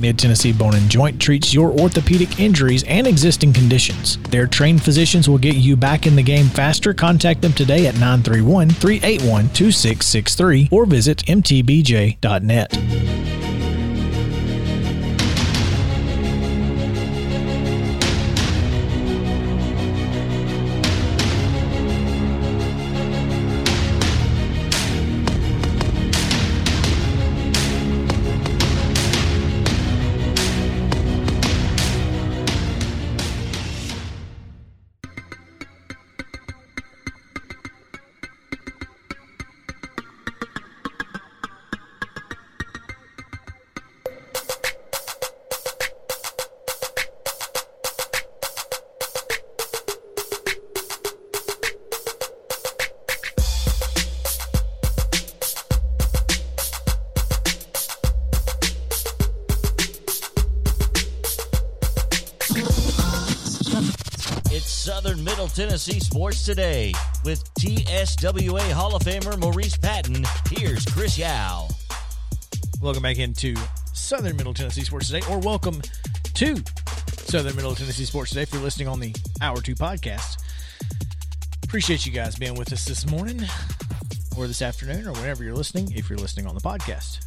[0.00, 4.16] Mid Tennessee Bone and Joint treats your orthopedic injuries and existing conditions.
[4.30, 6.94] Their trained physicians will get you back in the game faster.
[6.94, 13.39] Contact them today at 931 381 2663 or visit mtbj.net.
[65.98, 66.92] Sports Today
[67.24, 70.24] with TSWA Hall of Famer Maurice Patton.
[70.50, 71.68] Here's Chris Yao.
[72.80, 73.56] Welcome back into
[73.92, 75.80] Southern Middle Tennessee Sports Today, or welcome
[76.34, 76.56] to
[77.16, 80.36] Southern Middle Tennessee Sports Today if you're listening on the Hour 2 podcast.
[81.64, 83.40] Appreciate you guys being with us this morning,
[84.36, 87.24] or this afternoon, or whenever you're listening, if you're listening on the podcast.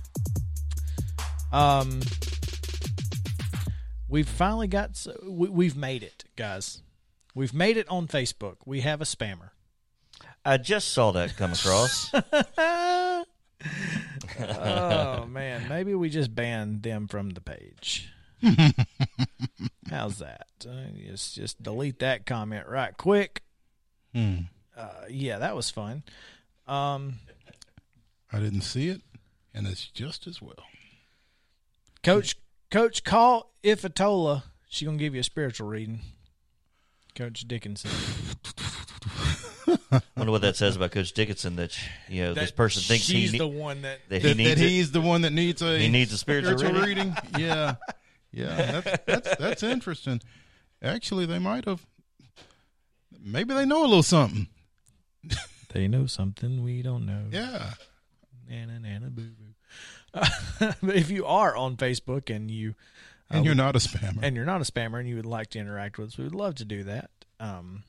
[1.51, 2.01] Um,
[4.07, 6.81] we've finally got, we, we've made it, guys.
[7.35, 8.57] We've made it on Facebook.
[8.65, 9.49] We have a spammer.
[10.45, 12.11] I just saw that come across.
[14.39, 18.11] oh man, maybe we just ban them from the page.
[19.89, 20.47] How's that?
[20.67, 23.41] Uh, just just delete that comment right quick.
[24.13, 24.35] Hmm.
[24.75, 26.03] Uh, yeah, that was fun.
[26.67, 27.15] Um,
[28.31, 29.01] I didn't see it,
[29.53, 30.63] and it's just as well.
[32.03, 32.35] Coach,
[32.69, 34.43] Coach, call Ifatola.
[34.67, 36.01] She gonna give you a spiritual reading.
[37.15, 37.91] Coach Dickinson.
[39.91, 41.77] I wonder what that says about Coach Dickinson that
[42.09, 44.59] you know this person thinks he ne- the one that that he That, needs that
[44.59, 47.15] he's the one that needs a He needs a spiritual reading.
[47.37, 47.75] Yeah,
[48.31, 50.21] yeah, that's, that's that's interesting.
[50.81, 51.85] Actually, they might have.
[53.23, 54.47] Maybe they know a little something.
[55.73, 57.25] they know something we don't know.
[57.31, 57.71] Yeah,
[58.49, 60.19] Nana, nana, boo, boo.
[60.81, 62.75] but if you are on Facebook and you
[63.33, 64.19] and Uh, you're not a spammer.
[64.21, 66.35] and you're not a spammer and you would like to interact with us, we would
[66.35, 67.09] love to do that.
[67.39, 67.83] Um,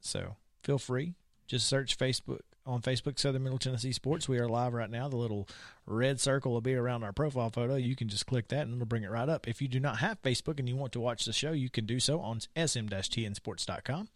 [0.00, 1.14] so feel free.
[1.46, 4.28] Just search Facebook on Facebook, Southern Middle Tennessee Sports.
[4.28, 5.08] We are live right now.
[5.08, 5.48] The little
[5.84, 7.74] red circle will be around our profile photo.
[7.74, 9.48] You can just click that and it'll bring it right up.
[9.48, 11.84] If you do not have Facebook and you want to watch the show, you can
[11.86, 14.08] do so on sm-tnsports.com.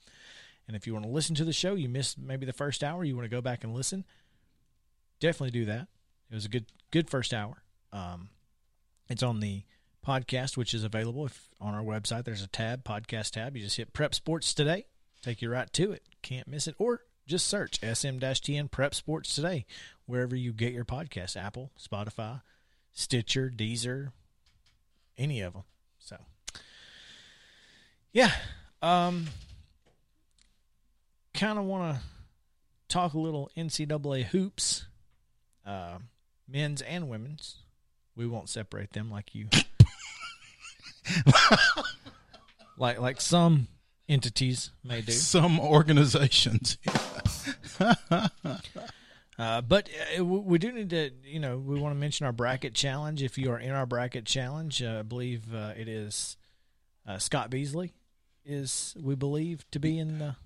[0.68, 3.04] And if you want to listen to the show, you missed maybe the first hour,
[3.04, 4.04] you want to go back and listen,
[5.20, 5.88] definitely do that.
[6.30, 7.62] It was a good good first hour.
[7.92, 8.30] Um,
[9.08, 9.62] it's on the
[10.06, 12.24] podcast, which is available if, on our website.
[12.24, 13.56] There's a tab, podcast tab.
[13.56, 14.86] You just hit Prep Sports Today,
[15.22, 16.02] take you right to it.
[16.22, 16.76] Can't miss it.
[16.78, 19.66] Or just search SM-TN Prep Sports Today
[20.06, 22.42] wherever you get your podcast, Apple, Spotify,
[22.92, 24.12] Stitcher, Deezer,
[25.18, 25.64] any of them.
[25.98, 26.16] So,
[28.12, 28.32] yeah.
[28.80, 29.26] Um,
[31.34, 32.02] kind of want to
[32.88, 34.86] talk a little NCAA hoops,
[35.66, 35.98] uh,
[36.46, 37.56] men's and women's.
[38.14, 39.48] We won't separate them like you
[42.78, 43.68] like like some
[44.08, 45.12] entities may do.
[45.12, 46.78] Some organizations.
[49.38, 52.72] Uh, but uh, we do need to, you know, we want to mention our bracket
[52.72, 53.22] challenge.
[53.22, 56.38] If you are in our bracket challenge, uh, I believe uh, it is
[57.06, 57.92] uh, Scott Beasley
[58.46, 60.36] is we believe to be in the.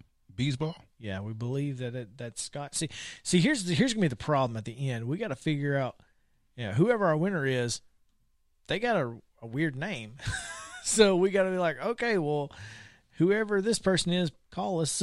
[0.40, 0.74] Beesball.
[0.98, 2.74] Yeah, we believe that it, that's Scott.
[2.74, 2.88] See,
[3.22, 5.06] see, here's the, here's gonna be the problem at the end.
[5.06, 5.96] We got to figure out,
[6.56, 7.80] you know, whoever our winner is,
[8.66, 10.14] they got a, a weird name,
[10.84, 12.50] so we got to be like, okay, well,
[13.18, 15.02] whoever this person is, call us,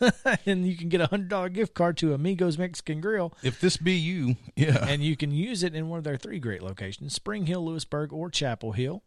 [0.46, 3.76] and you can get a hundred dollar gift card to Amigos Mexican Grill, If this
[3.76, 4.84] be you, yeah.
[4.86, 8.12] and you can use it in one of their three great locations: Spring Hill, Lewisburg,
[8.12, 9.02] or Chapel Hill.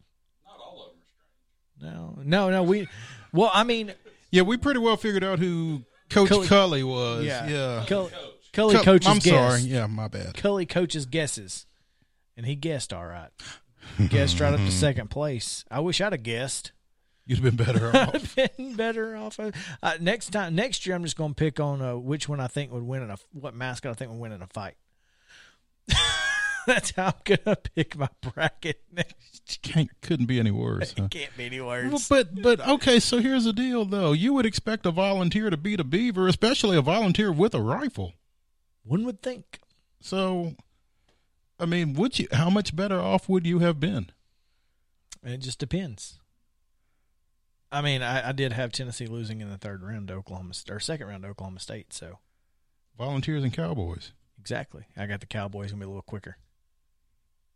[0.45, 0.93] Not all
[1.79, 2.17] of them.
[2.25, 2.63] No, no, no.
[2.63, 2.87] We,
[3.33, 3.93] well, I mean,
[4.31, 7.25] yeah, we pretty well figured out who Coach Cully- Cully was.
[7.25, 7.85] yeah, Yeah.
[7.87, 8.11] Cully,
[8.53, 9.33] Cully Cu- coaches I'm guess.
[9.33, 9.61] sorry.
[9.61, 10.35] Yeah, my bad.
[10.35, 11.65] Cully coaches guesses,
[12.35, 13.29] and he guessed all right.
[14.09, 15.65] Guessed right up to second place.
[15.71, 16.71] I wish I'd have guessed.
[17.25, 18.35] You'd have been better off.
[18.35, 19.39] Been better off.
[19.39, 22.47] Uh, next time, next year, I'm just going to pick on uh, which one I
[22.47, 24.75] think would win in a what mascot I think would win in a fight.
[26.67, 29.61] That's how I'm gonna pick my bracket next.
[29.63, 30.93] Can't couldn't be any worse.
[30.97, 31.07] huh?
[31.09, 32.07] Can't be any Well, worse.
[32.07, 34.11] but but okay, so here's the deal though.
[34.11, 38.13] You would expect a volunteer to beat a beaver, especially a volunteer with a rifle.
[38.83, 39.59] One would think.
[40.01, 40.53] So
[41.61, 44.09] I mean, would you how much better off would you have been?
[45.23, 46.19] It just depends.
[47.71, 50.73] I mean, I, I did have Tennessee losing in the third round to Oklahoma State,
[50.73, 52.17] or second round to Oklahoma State, so
[52.97, 54.11] Volunteers and cowboys.
[54.39, 54.85] exactly.
[54.97, 56.37] I got the Cowboys gonna be a little quicker,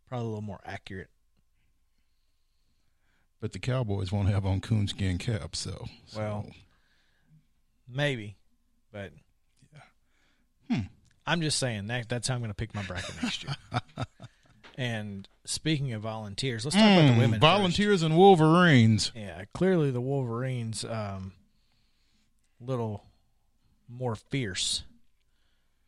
[0.08, 1.10] probably a little more accurate.
[3.40, 6.46] But the Cowboys won't have on coonskin caps, so, so Well,
[7.88, 8.36] Maybe,
[8.92, 9.12] but.
[11.26, 13.54] I'm just saying that that's how I'm going to pick my bracket next year.
[14.78, 17.30] and speaking of volunteers, let's talk about the Mm, women.
[17.32, 17.40] first.
[17.40, 19.10] volunteers and Wolverines.
[19.14, 21.32] Yeah, clearly the Wolverines um
[22.60, 23.04] little
[23.88, 24.82] more fierce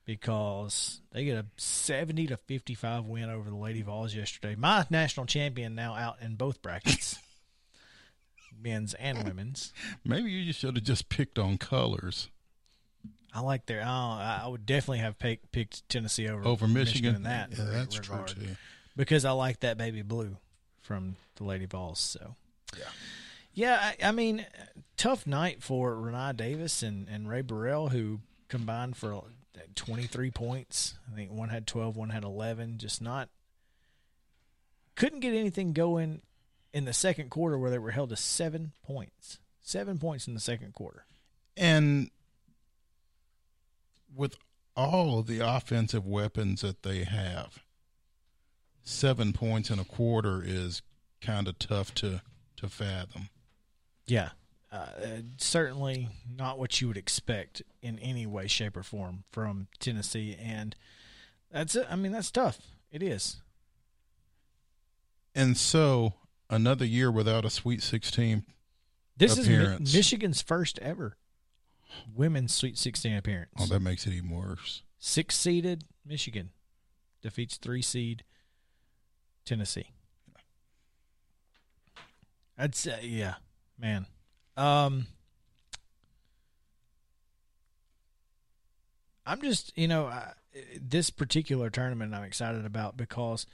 [0.05, 4.55] because they get a 70 to 55 win over the Lady Vols yesterday.
[4.55, 7.19] My national champion now out in both brackets.
[8.61, 9.73] men's and women's.
[10.05, 12.29] Maybe you should have just picked on colors
[13.35, 13.83] I like their.
[13.83, 17.15] I, I would definitely have picked, picked Tennessee over over Michigan.
[17.15, 18.57] in that yeah, that's regard true too.
[18.97, 20.37] because I like that baby blue
[20.83, 22.01] from the Lady Vols.
[22.01, 22.35] So
[22.77, 22.85] Yeah.
[23.53, 23.79] yeah.
[24.03, 24.47] I, I mean,
[24.97, 29.23] tough night for Rennia Davis and and Rae Burrell who combined for
[29.75, 30.95] twenty three points.
[31.13, 32.79] I think one had twelve, one had eleven.
[32.79, 33.29] Just not
[34.97, 36.23] couldn't get anything going
[36.73, 39.39] in the second quarter where they were held to seven points.
[39.61, 41.05] Seven points in the second quarter.
[41.57, 42.11] And
[44.15, 44.37] with
[44.77, 47.59] all of the offensive weapons that they have,
[48.83, 50.83] seven points in a quarter is
[51.21, 52.23] kind of tough to
[52.57, 53.29] to fathom.
[54.07, 54.31] Yeah.
[54.71, 54.87] Uh,
[55.39, 60.77] certainly not what you would expect in any way, shape, or form from Tennessee, and
[61.51, 61.87] that's it.
[61.89, 62.59] I mean, that's tough.
[62.91, 63.41] It is.
[65.35, 66.15] And so
[66.51, 68.45] another year without a Sweet 16.
[69.17, 71.17] This is Mi- Michigan's first ever
[72.15, 73.51] women's Sweet 16 appearance.
[73.59, 74.83] Oh, that makes it even worse.
[74.99, 76.51] Six seeded Michigan
[77.23, 78.25] defeats three seed
[79.45, 79.91] Tennessee.
[82.57, 83.35] I'd say, yeah,
[83.79, 84.07] man.
[84.57, 85.07] Um,
[89.25, 90.33] I'm just, you know, I,
[90.81, 93.47] this particular tournament I'm excited about because,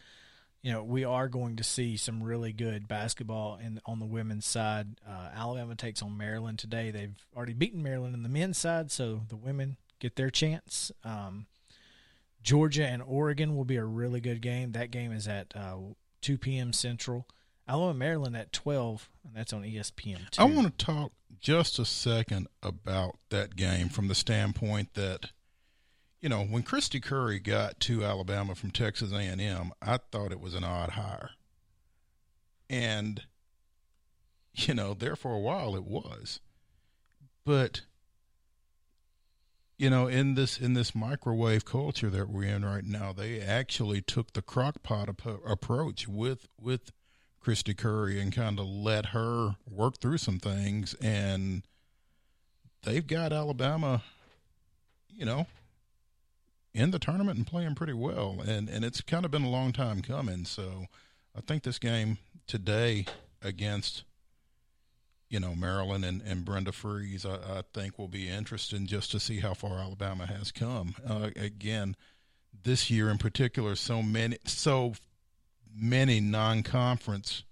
[0.64, 4.46] you know, we are going to see some really good basketball in on the women's
[4.46, 4.98] side.
[5.06, 6.90] Uh, Alabama takes on Maryland today.
[6.90, 10.90] They've already beaten Maryland in the men's side, so the women get their chance.
[11.04, 11.44] Um,
[12.42, 14.72] Georgia and Oregon will be a really good game.
[14.72, 15.76] That game is at uh,
[16.22, 16.72] 2 p.m.
[16.72, 17.26] Central.
[17.68, 20.38] Alabama, Maryland at 12, and that's on ESPN.
[20.38, 25.26] I want to talk just a second about that game from the standpoint that,
[26.24, 30.54] you know, when Kristy Curry got to Alabama from Texas A&M, I thought it was
[30.54, 31.32] an odd hire,
[32.70, 33.24] and
[34.54, 36.40] you know, there for a while it was,
[37.44, 37.82] but
[39.76, 44.00] you know, in this in this microwave culture that we're in right now, they actually
[44.00, 46.90] took the crockpot ap- approach with with
[47.44, 51.64] Kristy Curry and kind of let her work through some things, and
[52.82, 54.02] they've got Alabama,
[55.14, 55.46] you know,
[56.74, 59.72] in the tournament and playing pretty well, and and it's kind of been a long
[59.72, 60.44] time coming.
[60.44, 60.86] So
[61.36, 63.06] I think this game today
[63.40, 64.02] against
[65.30, 69.20] you know Maryland and, and Brenda Frese, I, I think will be interesting just to
[69.20, 70.96] see how far Alabama has come.
[71.08, 71.96] Uh, again,
[72.64, 74.94] this year in particular, so many so
[75.76, 77.44] many non-conference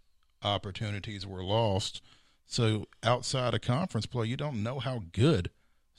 [0.43, 2.03] opportunities were lost.
[2.47, 5.51] So outside of conference play, you don't know how good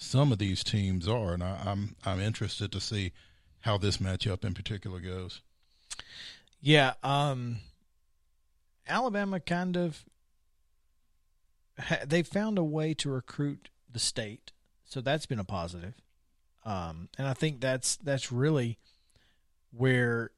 [0.04, 3.14] some of these teams are, and I, I'm I'm interested to see
[3.62, 5.42] how this matchup in particular goes.
[6.62, 7.58] Yeah, um,
[8.88, 10.04] Alabama kind of
[12.06, 14.52] they found a way to recruit the state,
[14.86, 15.96] so that's been a positive.
[16.66, 18.78] Um, and I think that's that's really
[19.72, 20.32] where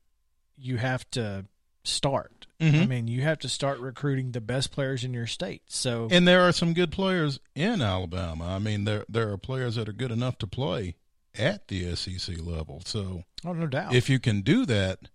[0.57, 1.45] you have to
[1.84, 2.31] start.
[2.59, 2.88] I Mhm.
[2.88, 5.63] mean, you have to start recruiting the best players in your state.
[5.67, 8.45] So And there are some good players in Alabama.
[8.55, 10.95] I mean, there there are players that are good enough to play
[11.38, 12.81] at the SEC level.
[12.85, 13.93] So oh, no doubt.
[13.93, 15.09] if you can do that,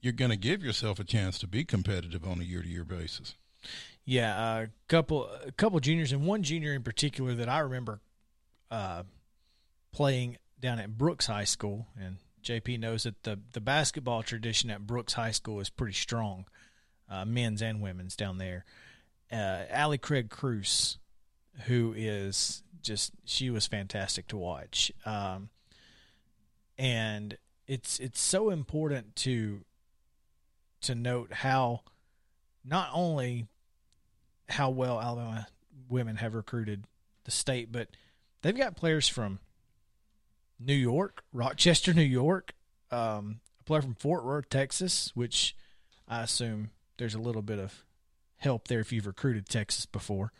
[0.00, 2.84] you're going to give yourself a chance to be competitive on a year to year
[2.84, 3.34] basis.
[4.04, 8.00] Yeah, a couple a couple juniors and one junior in particular that I remember
[8.70, 9.02] uh,
[9.92, 14.86] playing down at Brooks High School and JP knows that the the basketball tradition at
[14.86, 16.46] Brooks High School is pretty strong,
[17.10, 18.64] uh, men's and women's down there.
[19.32, 20.98] Uh, Allie Craig Cruz,
[21.66, 25.50] who is just she was fantastic to watch, um,
[26.78, 27.36] and
[27.66, 29.60] it's it's so important to
[30.82, 31.80] to note how
[32.64, 33.46] not only
[34.48, 35.46] how well Alabama
[35.88, 36.84] women have recruited
[37.24, 37.88] the state, but
[38.42, 39.38] they've got players from
[40.58, 42.54] New York, Rochester, New York,
[42.90, 45.54] um, a player from Fort Worth, Texas, which
[46.08, 47.84] I assume there's a little bit of
[48.36, 50.32] help there if you've recruited Texas before.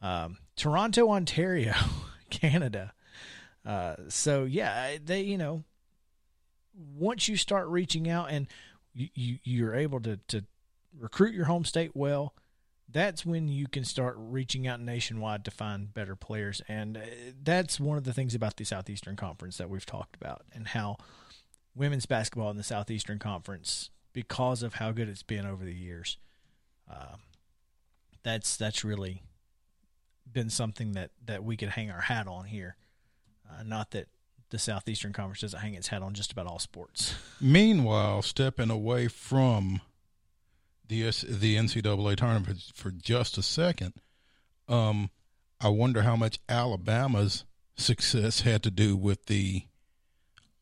[0.00, 1.74] Um, Toronto, Ontario,
[2.30, 2.92] Canada.
[3.66, 5.64] Uh, so yeah, they you know
[6.96, 8.46] once you start reaching out and
[8.94, 10.44] you, you you're able to to
[10.96, 12.32] recruit your home state well,
[12.88, 16.62] that's when you can start reaching out nationwide to find better players.
[16.68, 17.00] And uh,
[17.42, 20.96] that's one of the things about the Southeastern Conference that we've talked about and how
[21.74, 26.18] women's basketball in the Southeastern Conference, because of how good it's been over the years,
[26.90, 27.16] uh,
[28.22, 29.22] that's that's really
[30.32, 32.76] been something that, that we could hang our hat on here.
[33.48, 34.08] Uh, not that
[34.50, 37.14] the Southeastern Conference doesn't hang its hat on just about all sports.
[37.40, 39.80] Meanwhile, stepping away from
[40.86, 43.94] the the NCAA tournament for just a second,
[44.68, 45.10] um,
[45.60, 47.44] I wonder how much Alabama's
[47.76, 49.64] success had to do with the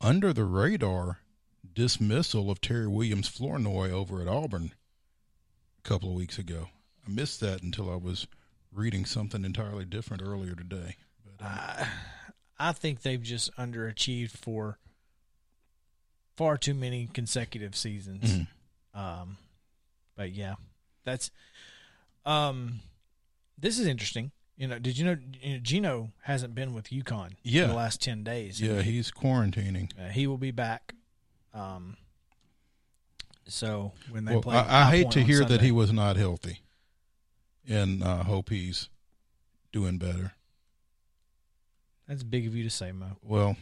[0.01, 1.21] under the radar
[1.77, 4.73] dismissal of Terri Williams Flournoy over at Auburn
[5.79, 6.71] a couple of weeks ago.
[7.07, 8.27] I missed that until I was
[8.73, 10.97] reading something entirely different earlier today.
[11.39, 11.87] But, um,
[12.59, 14.79] I think they've just underachieved for
[16.37, 18.33] far too many consecutive seasons.
[18.33, 18.99] Mm-hmm.
[18.99, 19.37] Um,
[20.17, 20.55] but yeah,
[21.05, 21.31] that's
[22.25, 22.81] um,
[23.59, 24.33] this is interesting.
[24.57, 27.67] You know, did you know, you know Geno hasn't been with UConn yeah.
[27.67, 28.61] the last ten days?
[28.61, 29.91] Yeah, he's quarantining.
[29.99, 30.95] Uh, he will be back.
[31.57, 31.97] Um,
[33.49, 36.17] so when they well, play, I, I hate to hear Sunday, that he was not
[36.17, 36.61] healthy,
[37.67, 38.89] and I uh, hope he's
[39.73, 40.33] doing better.
[42.07, 43.17] That's big of you to say, Mo.
[43.23, 43.57] Well,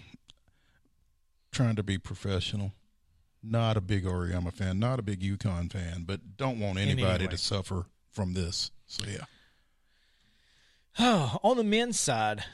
[1.52, 2.72] trying to be professional.
[3.42, 7.36] Not a big Auriemma fan, not a big UConn fan, but don't want anybody to
[7.36, 8.70] suffer from this.
[8.86, 9.24] So yeah.
[10.98, 12.44] Oh, on the men's side,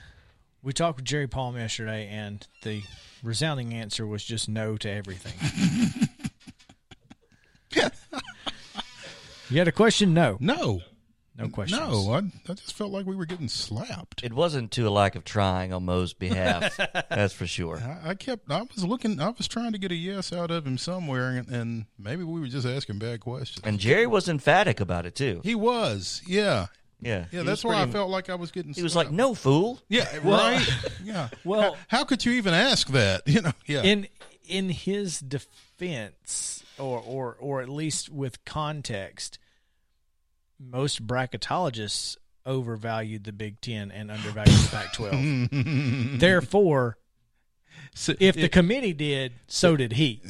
[0.63, 2.83] we talked with Jerry Palm yesterday, and the
[3.23, 6.09] resounding answer was just no to everything.
[9.51, 10.15] you had a question?
[10.15, 10.37] No.
[10.41, 10.81] No.
[11.37, 11.81] No questions.
[11.81, 12.19] No, I,
[12.51, 14.23] I just felt like we were getting slapped.
[14.23, 16.77] It wasn't to a lack of trying on Mo's behalf.
[17.09, 17.79] that's for sure.
[17.79, 18.51] I, I, kept.
[18.51, 19.19] I was looking.
[19.21, 22.41] I was trying to get a yes out of him somewhere, and, and, maybe we
[22.41, 23.65] were just asking bad questions.
[23.65, 25.41] And Jerry was emphatic about it too.
[25.43, 26.21] He was.
[26.27, 26.67] Yeah.
[27.01, 27.27] Yeah.
[27.33, 27.43] Yeah.
[27.43, 28.73] That's why I felt like I was getting.
[28.73, 30.09] He was like, "No fool." Yeah.
[30.25, 30.67] Right.
[31.03, 31.29] yeah.
[31.45, 33.23] Well, how, how could you even ask that?
[33.27, 33.53] You know.
[33.67, 33.83] Yeah.
[33.83, 34.09] In
[34.49, 39.39] in his defense, or or or at least with context
[40.61, 46.21] most bracketologists overvalued the Big Ten and undervalued the Pac 12.
[46.21, 46.99] Therefore,
[47.95, 50.21] so if it, the committee did, so did he.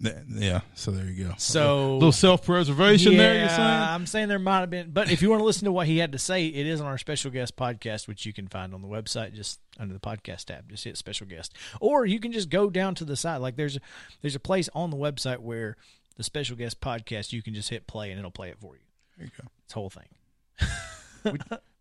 [0.00, 1.34] Yeah, so there you go.
[1.36, 3.38] So a little self preservation yeah, there.
[3.40, 3.60] You're saying?
[3.60, 5.98] I'm saying there might have been, but if you want to listen to what he
[5.98, 8.80] had to say, it is on our special guest podcast, which you can find on
[8.80, 10.70] the website, just under the podcast tab.
[10.70, 13.40] Just hit special guest, or you can just go down to the site.
[13.40, 13.80] Like there's a,
[14.22, 15.76] there's a place on the website where
[16.16, 18.82] the special guest podcast, you can just hit play and it'll play it for you.
[19.18, 19.48] There you go.
[19.66, 20.06] This whole thing
[21.24, 21.32] we,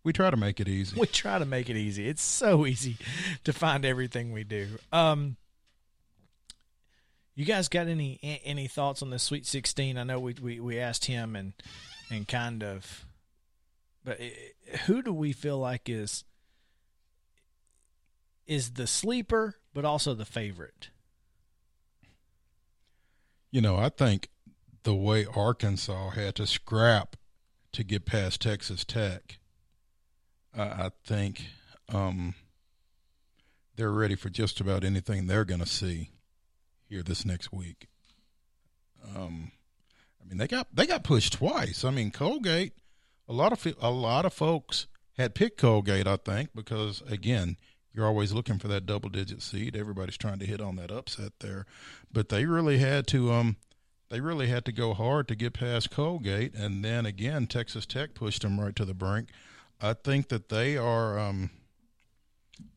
[0.04, 0.96] we, try to make it easy.
[1.00, 2.08] We try to make it easy.
[2.08, 2.98] It's so easy
[3.44, 4.68] to find everything we do.
[4.92, 5.38] Um,
[7.39, 9.98] you guys got any any thoughts on the Sweet Sixteen?
[9.98, 11.53] I know we we, we asked him and
[12.12, 13.05] and kind of,
[14.03, 14.55] but it,
[14.88, 16.25] who do we feel like is
[18.46, 20.89] is the sleeper, but also the favorite?
[23.51, 24.27] You know, I think
[24.84, 27.15] the way Arkansas had to scrap
[27.72, 29.39] to get past Texas Tech.
[30.53, 31.46] I, I think
[31.88, 32.36] um,
[33.77, 36.10] they're ready for just about anything they're going to see
[36.89, 37.88] here this next week.
[39.15, 39.51] Um,
[40.22, 41.84] I mean, they got they got pushed twice.
[41.84, 42.74] I mean, Colgate.
[43.27, 46.08] A lot of a lot of folks had picked Colgate.
[46.08, 47.58] I think because again,
[47.93, 49.75] you're always looking for that double digit seed.
[49.75, 51.65] Everybody's trying to hit on that upset there,
[52.12, 53.58] but they really had to um
[54.10, 58.15] they really had to go hard to get past Colgate, and then again, Texas Tech
[58.15, 59.29] pushed them right to the brink.
[59.79, 61.51] I think that they are um,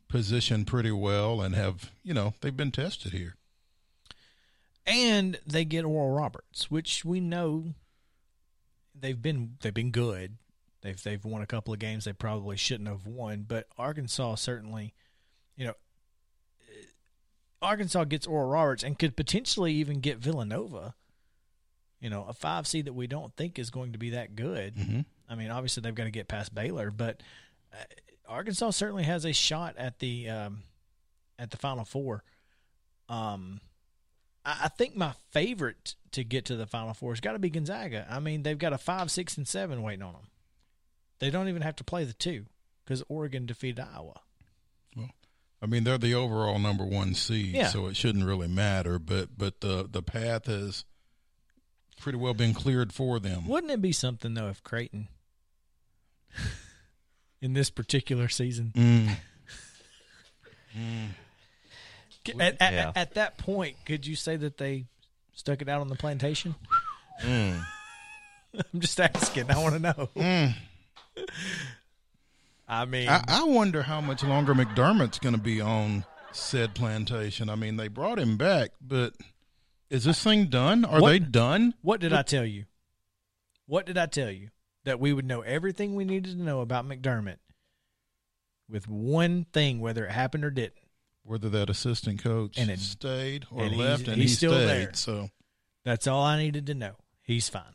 [0.09, 3.37] positioned pretty well and have, you know, they've been tested here.
[4.87, 7.75] And they get Oral Roberts, which we know
[8.99, 10.37] they've been they've been good.
[10.81, 14.93] They've they've won a couple of games they probably shouldn't have won, but Arkansas certainly,
[15.57, 15.75] you know,
[17.61, 20.95] Arkansas gets Oral Roberts and could potentially even get Villanova
[22.03, 24.75] you know, a five seed that we don't think is going to be that good.
[24.75, 25.01] Mm-hmm.
[25.31, 27.23] I mean, obviously they've got to get past Baylor, but
[27.73, 27.85] uh,
[28.29, 30.65] Arkansas certainly has a shot at the um,
[31.39, 32.25] at the Final Four.
[33.09, 33.61] Um,
[34.45, 38.07] I think my favorite to get to the Final Four has got to be Gonzaga.
[38.11, 40.29] I mean, they've got a five, six, and seven waiting on them.
[41.21, 42.47] They don't even have to play the two
[42.85, 44.21] because Oregon defeated Iowa.
[44.97, 45.11] Well,
[45.63, 47.69] I mean, they're the overall number one seed, Yeah.
[47.69, 48.99] so it shouldn't really matter.
[48.99, 50.85] But but the the path has
[52.01, 53.47] pretty well been cleared for them.
[53.47, 55.07] Wouldn't it be something though if Creighton,
[57.41, 59.17] in this particular season, Mm.
[62.29, 62.93] at, at, Yeah.
[62.95, 64.87] at that point, could you say that they
[65.35, 66.55] stuck it out on the plantation?
[67.23, 67.65] Mm.
[68.75, 69.51] I'm just asking.
[69.51, 70.09] I want to know.
[70.17, 70.55] Mm.
[72.69, 77.51] I mean, I, I wonder how much longer McDermott's going to be on said plantation.
[77.51, 79.15] I mean, they brought him back, but
[79.91, 80.85] is this thing done?
[80.85, 81.75] Are What- they done?
[81.83, 82.65] what did I tell you?
[83.67, 84.49] What did I tell you?
[84.85, 87.37] That we would know everything we needed to know about McDermott
[88.69, 90.75] with one thing, whether it happened or didn't.
[91.25, 94.53] Whether that assistant coach And it- stayed or and he's- left, and he's he still
[94.53, 94.67] stayed.
[94.67, 94.95] there.
[94.95, 95.31] So
[95.85, 96.95] That's all I needed to know.
[97.23, 97.75] He's fine.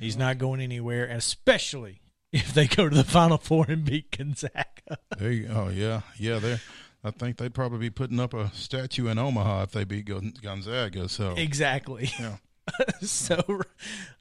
[0.00, 2.00] He's not going anywhere, especially
[2.32, 4.64] if they go to the Final Four and beat Gonzaga.
[5.18, 6.38] there you, oh yeah, yeah.
[6.38, 6.58] They,
[7.02, 10.06] I think they'd probably be putting up a statue in Omaha if they beat
[10.42, 11.08] Gonzaga.
[11.08, 12.10] So exactly.
[12.18, 12.36] yeah.
[13.02, 13.60] so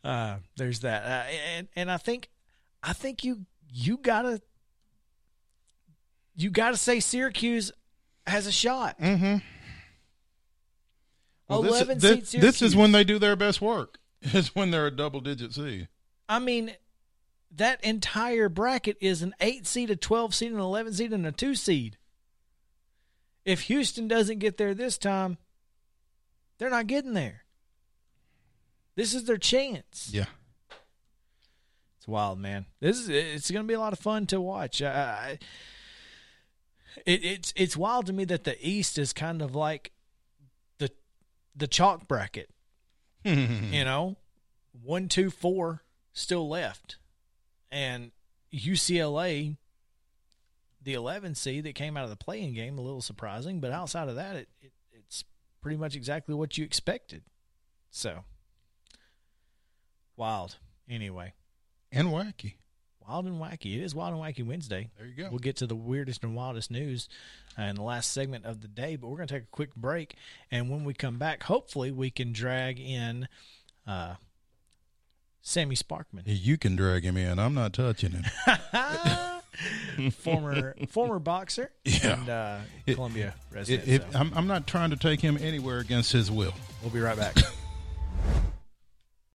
[0.03, 2.29] uh, there's that, uh, and and I think
[2.83, 4.41] I think you you gotta
[6.35, 7.71] you gotta say Syracuse
[8.25, 8.99] has a shot.
[8.99, 9.37] Mm-hmm.
[11.49, 13.99] Eleven this, seed this, this is when they do their best work.
[14.33, 15.89] Is when they're a double digit seed.
[16.29, 16.73] I mean,
[17.51, 21.31] that entire bracket is an eight seed, a twelve seed, an eleven seed, and a
[21.33, 21.97] two seed.
[23.43, 25.37] If Houston doesn't get there this time,
[26.57, 27.43] they're not getting there.
[28.95, 30.09] This is their chance.
[30.13, 30.27] Yeah.
[31.97, 32.65] It's wild, man.
[32.79, 34.81] This is it's going to be a lot of fun to watch.
[34.81, 35.39] I, I,
[37.05, 39.91] it, it's it's wild to me that the East is kind of like
[40.77, 40.89] the
[41.55, 42.49] the chalk bracket.
[43.25, 44.17] You know,
[44.83, 46.97] one, two, four still left,
[47.71, 48.11] and
[48.53, 49.55] UCLA,
[50.81, 54.09] the 11 seed that came out of the playing game, a little surprising, but outside
[54.09, 55.23] of that, it, it it's
[55.61, 57.23] pretty much exactly what you expected.
[57.89, 58.25] So
[60.17, 60.57] wild.
[60.89, 61.33] Anyway.
[61.91, 62.55] and wacky.
[63.07, 63.75] Wild and wacky.
[63.77, 64.89] It is Wild and Wacky Wednesday.
[64.97, 65.29] There you go.
[65.29, 67.09] We'll get to the weirdest and wildest news
[67.59, 69.75] uh, in the last segment of the day, but we're going to take a quick
[69.75, 70.15] break.
[70.51, 73.27] And when we come back, hopefully we can drag in
[73.87, 74.15] uh,
[75.41, 77.37] Sammy Sparkman, You can drag him in.
[77.39, 78.23] I'm not touching him.
[80.11, 82.13] former former boxer Yeah.
[82.19, 83.87] and uh, Columbia It- resident.
[83.87, 86.53] it- so I'm, I'm not trying to take him anywhere against his will.
[86.81, 87.35] we'll be right back.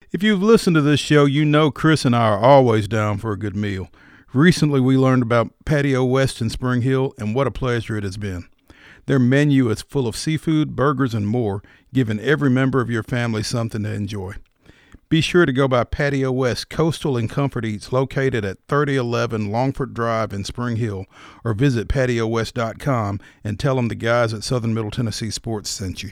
[0.10, 3.34] If you've listened to this show, you know Chris and I are always down for
[3.34, 3.90] a good meal.
[4.34, 8.16] Recently, we learned about Patio West in Spring Hill, and what a pleasure it has
[8.16, 8.48] been.
[9.06, 11.62] Their menu is full of seafood, burgers, and more,
[11.94, 14.36] giving every member of your family something to enjoy.
[15.10, 19.94] Be sure to go by Patio West Coastal and Comfort Eats, located at 3011 Longford
[19.94, 21.06] Drive in Spring Hill,
[21.44, 26.12] or visit patiowest.com and tell them the guys at Southern Middle Tennessee Sports sent you.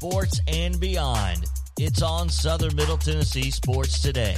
[0.00, 1.44] sports and beyond.
[1.78, 4.34] It's on Southern Middle Tennessee Sports Today.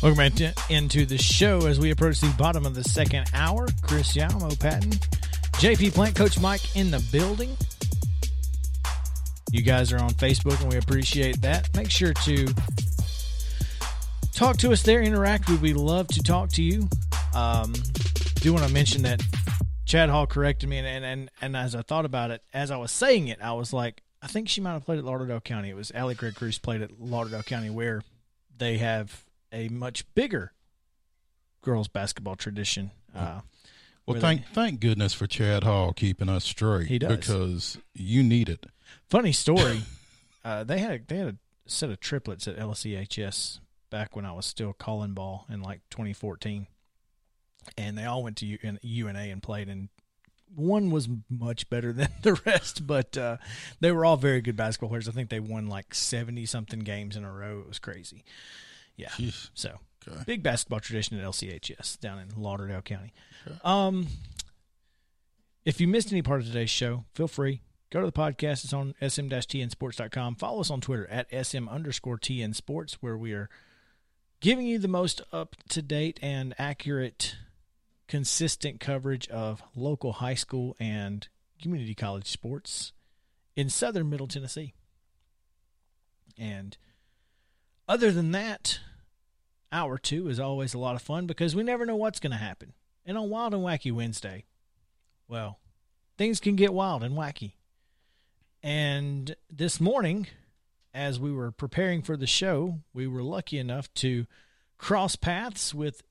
[0.00, 3.66] Welcome back to, into the show as we approach the bottom of the second hour.
[3.82, 4.92] Chris Yamo Patton,
[5.54, 7.56] JP Plant, Coach Mike in the building.
[9.50, 11.68] You guys are on Facebook and we appreciate that.
[11.74, 12.46] Make sure to
[14.32, 15.50] talk to us there, interact.
[15.50, 16.88] We would love to talk to you.
[17.34, 17.72] Um,
[18.36, 19.20] do want to mention that
[19.86, 22.92] Chad Hall corrected me, and, and, and as I thought about it, as I was
[22.92, 25.70] saying it, I was like, I think she might have played at Lauderdale County.
[25.70, 28.02] It was Allie Craig Cruz played at Lauderdale County, where
[28.56, 30.52] they have a much bigger
[31.62, 32.90] girls basketball tradition.
[33.14, 33.40] Uh,
[34.06, 36.86] Well, thank they- thank goodness for Chad Hall keeping us straight.
[36.88, 37.16] He does.
[37.16, 38.66] because you need it.
[39.08, 39.82] funny story.
[40.44, 41.36] uh, they had a, they had a
[41.70, 43.58] set of triplets at LCHS
[43.90, 46.66] back when I was still calling ball in like 2014,
[47.76, 49.68] and they all went to U- in UNA and played.
[49.68, 49.88] And
[50.54, 53.36] one was much better than the rest, but uh,
[53.80, 55.08] they were all very good basketball players.
[55.08, 57.60] I think they won like 70 something games in a row.
[57.60, 58.24] It was crazy.
[58.96, 59.08] Yeah.
[59.10, 59.50] Jeez.
[59.54, 59.78] So
[60.08, 60.22] Okay.
[60.24, 63.12] big basketball tradition at LCHS down in Lauderdale County.
[63.64, 64.06] Um,
[65.64, 68.62] if you missed any part of today's show, feel free go to the podcast.
[68.64, 70.36] It's on sm-tnsports.com.
[70.36, 73.48] Follow us on Twitter at sm underscore tn sports, where we are
[74.40, 77.34] giving you the most up to date and accurate,
[78.08, 81.28] consistent coverage of local high school and
[81.60, 82.92] community college sports
[83.54, 84.74] in southern Middle Tennessee.
[86.38, 86.76] And
[87.88, 88.80] other than that,
[89.72, 92.36] hour two is always a lot of fun because we never know what's going to
[92.36, 92.72] happen.
[93.04, 94.44] And on Wild and Wacky Wednesday,
[95.28, 95.58] well,
[96.18, 97.52] things can get wild and wacky.
[98.62, 100.26] And this morning,
[100.92, 104.26] as we were preparing for the show, we were lucky enough to
[104.78, 106.02] cross paths with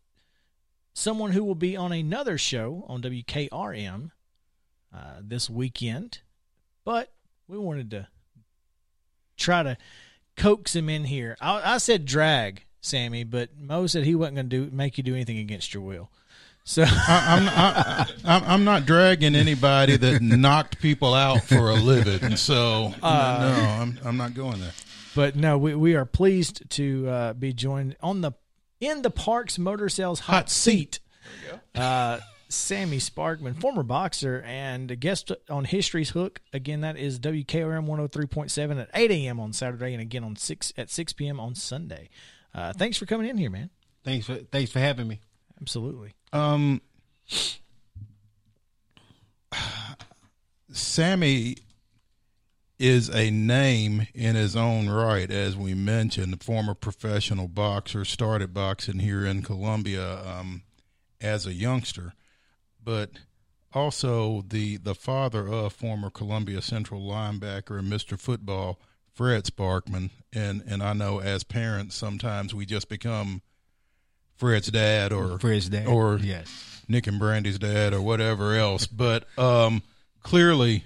[0.96, 4.12] someone who will be on another show on WKRM
[4.96, 6.22] uh, this weekend.
[6.84, 7.12] But
[7.48, 8.08] we wanted to
[9.38, 9.78] try to
[10.36, 11.38] coax him in here.
[11.40, 15.04] I, I said drag, Sammy, but Mo said he wasn't going to do make you
[15.04, 16.10] do anything against your will.
[16.64, 21.76] So I, I'm, I, I'm I'm not dragging anybody that knocked people out for a
[21.76, 22.38] living.
[22.38, 24.74] So no, I'm I'm not going there.
[25.14, 28.34] But no, we, we are pleased to uh, be joined on the
[28.86, 31.00] in the Parks Motor Sales hot, Hot seat.
[31.74, 36.42] Uh, Sammy Sparkman, former boxer and a guest on History's Hook.
[36.54, 39.40] Again, that is WKRM 103.7 at 8 a.m.
[39.40, 41.40] on Saturday and again on 6 at 6 p.m.
[41.40, 42.10] on Sunday.
[42.54, 43.70] Uh, thanks for coming in here, man.
[44.04, 45.20] Thanks for thanks for having me.
[45.60, 46.14] Absolutely.
[46.32, 46.82] Um,
[50.72, 51.58] Sammy
[52.78, 56.44] is a name in his own right, as we mentioned.
[56.44, 60.64] Former professional boxer, started boxing here in Columbia um,
[61.22, 62.14] as a youngster,
[62.84, 63.12] but
[63.74, 68.20] also the the father of former Columbia Central linebacker and Mr.
[68.20, 68.80] Football
[69.14, 70.10] Fred Sparkman.
[70.34, 73.42] And and I know as parents sometimes we just become
[74.36, 75.88] Fred's dad or Fred's dad.
[75.88, 76.84] or yes.
[76.88, 78.86] Nick and Brandy's dad or whatever else.
[78.86, 79.82] But um,
[80.22, 80.84] clearly,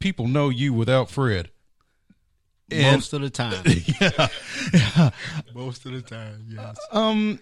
[0.00, 1.50] people know you without Fred.
[2.70, 3.64] And Most of the time.
[4.00, 5.10] yeah,
[5.54, 6.76] Most of the time, yes.
[6.92, 7.38] um,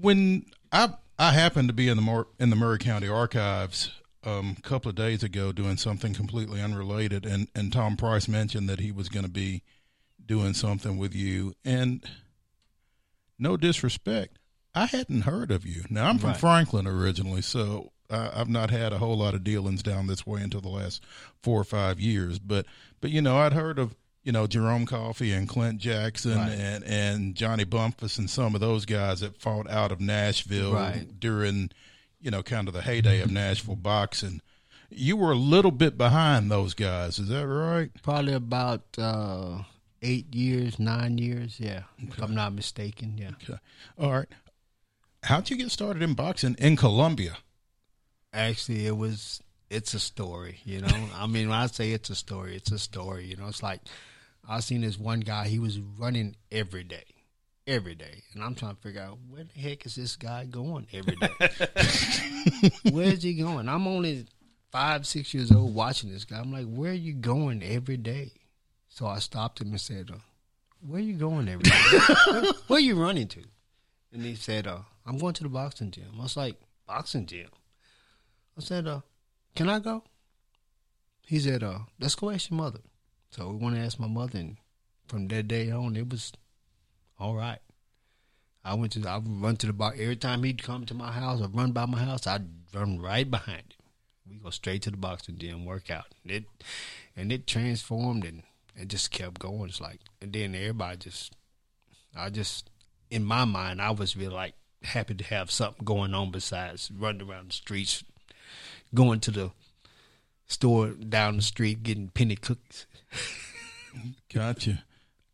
[0.00, 3.92] when I I happened to be in the Mur- in the Maury County Archives
[4.24, 8.68] um, a couple of days ago doing something completely unrelated, and and Tom Price mentioned
[8.68, 9.62] that he was going to be
[10.24, 12.04] doing something with you, and
[13.38, 14.38] no disrespect,
[14.74, 15.84] I hadn't heard of you.
[15.88, 16.40] Now I'm from Right.
[16.40, 20.40] Franklin originally, so I, I've not had a whole lot of dealings down this way
[20.42, 21.02] until the last
[21.42, 22.38] four or five years.
[22.38, 22.66] But
[23.00, 23.94] but you know I'd heard of
[24.24, 26.50] you know Jerome Coffee and Clint Jackson Right.
[26.52, 31.06] and and Johnny Bumphus and some of those guys that fought out of Nashville Right.
[31.20, 31.70] during
[32.20, 34.40] you know kind of the heyday of Nashville boxing.
[34.90, 37.90] You were a little bit behind those guys, is that right?
[38.02, 39.58] Probably about uh,
[40.00, 41.82] eight years, nine years, yeah.
[41.98, 43.32] If I'm not mistaken, yeah.
[43.42, 43.58] Okay.
[43.98, 44.28] All right.
[45.24, 47.36] How'd you get started in boxing in Columbia?
[48.38, 49.42] Actually, it was.
[49.68, 51.08] It's a story, you know.
[51.14, 53.26] I mean, when I say it's a story, it's a story.
[53.26, 53.80] You know, it's like
[54.48, 55.48] I seen this one guy.
[55.48, 57.04] He was running every day,
[57.66, 60.86] every day, and I'm trying to figure out where the heck is this guy going
[60.92, 62.70] every day.
[62.92, 63.68] Where's he going?
[63.68, 64.26] I'm only
[64.70, 66.38] five, six years old watching this guy.
[66.38, 68.30] I'm like, where are you going every day?
[68.88, 70.18] So I stopped him and said, uh,
[70.80, 71.98] "Where are you going every day?
[72.30, 73.42] where, where are you running to?"
[74.12, 77.48] And he said, uh, "I'm going to the boxing gym." I was like, "Boxing gym?"
[78.58, 79.00] I said, uh,
[79.54, 80.02] can I go?
[81.26, 82.80] He said, uh, let's go ask your mother.
[83.30, 84.56] So we went to ask my mother, and
[85.06, 86.32] from that day on, it was
[87.18, 87.60] all right.
[88.64, 89.98] I went to, I run to the box.
[90.00, 93.30] Every time he'd come to my house or run by my house, I'd run right
[93.30, 93.86] behind him.
[94.28, 96.06] We go straight to the boxing gym, work out.
[96.24, 96.44] It,
[97.16, 98.42] and it transformed and
[98.74, 99.68] it just kept going.
[99.68, 101.36] It's like, and then everybody just,
[102.16, 102.70] I just,
[103.10, 107.28] in my mind, I was really like happy to have something going on besides running
[107.28, 108.02] around the streets,
[108.94, 109.50] going to the
[110.46, 112.86] store down the street getting penny cookies.
[114.32, 114.84] Gotcha.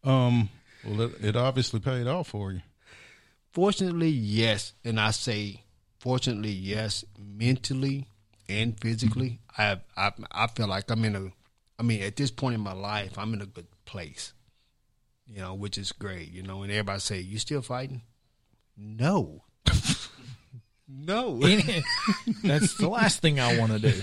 [0.02, 0.50] Um,
[0.84, 2.60] well, it, it obviously paid off for you.
[3.52, 5.62] Fortunately, yes, and I say
[6.04, 8.06] fortunately, yes, mentally
[8.48, 11.28] and physically, I I I feel like I'm in a,
[11.78, 14.34] I mean, at this point in my life, I'm in a good place,
[15.26, 16.62] you know, which is great, you know.
[16.62, 18.02] And everybody say, "You still fighting?"
[18.76, 19.43] No,
[20.96, 21.38] no.
[22.42, 24.02] That's the last thing I want to do.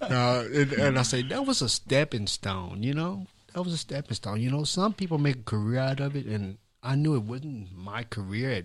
[0.00, 3.26] Uh, and, and I say that was a stepping stone, you know.
[3.54, 4.40] that was a stepping stone.
[4.40, 7.76] You know, some people make a career out of it, and I knew it wasn't
[7.76, 8.64] my career at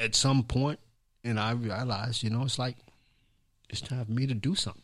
[0.00, 0.78] at some point,
[1.24, 2.76] and I realized, you know, it's like
[3.68, 4.82] it's time for me to do something.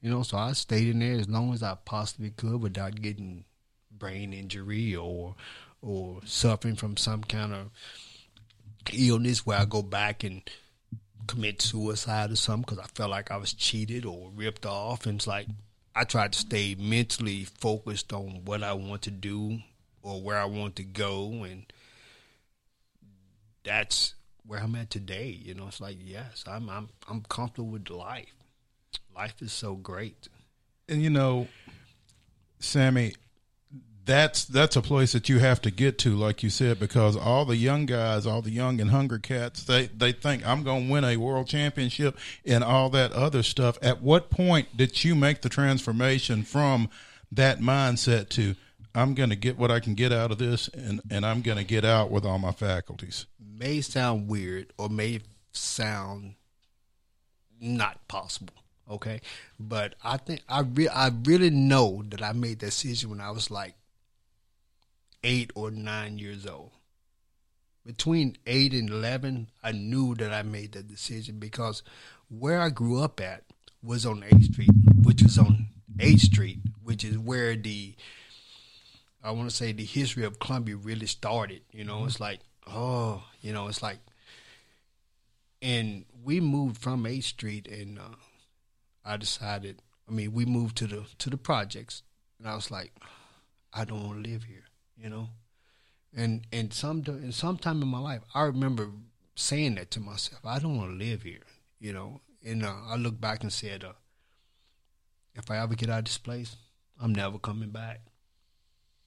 [0.00, 3.44] You know, so I stayed in there as long as I possibly could without getting
[3.90, 5.34] brain injury or
[5.82, 7.70] or suffering from some kind of
[8.92, 10.42] illness where I go back and
[11.26, 15.06] commit suicide or something because I felt like I was cheated or ripped off.
[15.06, 15.46] And it's like
[15.94, 19.60] I tried to stay mentally focused on what I want to do
[20.02, 21.70] or where I want to go, and
[23.64, 24.14] that's
[24.46, 25.38] where I'm at today.
[25.42, 28.34] You know, it's like yes, I'm I'm I'm comfortable with life.
[29.14, 30.28] Life is so great.
[30.88, 31.48] And you know,
[32.58, 33.14] Sammy,
[34.04, 37.44] that's that's a place that you have to get to, like you said, because all
[37.44, 40.92] the young guys, all the young and hungry cats, they they think I'm going to
[40.92, 43.78] win a world championship and all that other stuff.
[43.82, 46.88] At what point did you make the transformation from
[47.32, 48.56] that mindset to
[48.94, 51.58] I'm going to get what I can get out of this, and and I'm going
[51.58, 53.26] to get out with all my faculties?
[53.38, 55.20] May sound weird or may
[55.52, 56.34] sound
[57.60, 58.54] not possible.
[58.90, 59.20] Okay,
[59.60, 63.30] but I think I re- I really know that I made that decision when I
[63.30, 63.74] was like
[65.22, 66.72] eight or nine years old.
[67.84, 71.82] Between eight and eleven, I knew that I made that decision because
[72.28, 73.44] where I grew up at
[73.82, 74.70] was on 8th Street,
[75.02, 77.94] which was on 8th Street, which is where the
[79.22, 81.62] I want to say the history of Columbia really started.
[81.72, 83.98] You know, it's like, oh, you know, it's like,
[85.60, 88.16] and we moved from 8th Street, and uh,
[89.04, 89.82] I decided.
[90.08, 92.02] I mean, we moved to the to the projects,
[92.38, 92.92] and I was like,
[93.72, 94.69] I don't want to live here
[95.02, 95.28] you know.
[96.14, 98.90] And and some in some time in my life, I remember
[99.34, 100.40] saying that to myself.
[100.44, 101.42] I don't want to live here,
[101.78, 102.20] you know.
[102.44, 103.92] And uh, I look back and said, uh,
[105.34, 106.56] if I ever get out of this place,
[107.00, 108.00] I'm never coming back.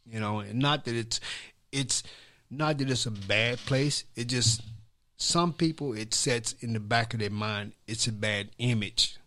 [0.05, 1.19] You know, and not that it's
[1.71, 2.03] it's
[2.49, 4.05] not that it's a bad place.
[4.15, 4.61] It just
[5.17, 9.17] some people it sets in the back of their mind it's a bad image.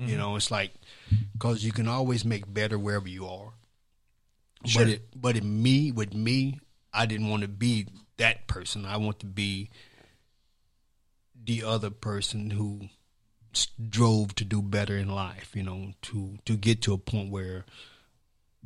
[0.00, 0.10] Mm-hmm.
[0.10, 0.72] You know, it's like
[1.32, 3.52] because you can always make better wherever you are.
[4.64, 4.84] Sure.
[4.84, 6.60] But it, but in me, with me,
[6.92, 8.84] I didn't want to be that person.
[8.84, 9.70] I want to be
[11.44, 12.88] the other person who
[13.88, 15.52] drove to do better in life.
[15.54, 17.64] You know, to to get to a point where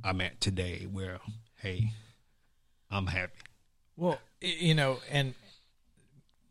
[0.03, 1.19] I'm at today, where
[1.61, 1.93] hey,
[2.91, 3.39] I'm happy.
[3.97, 5.35] Well, you know, and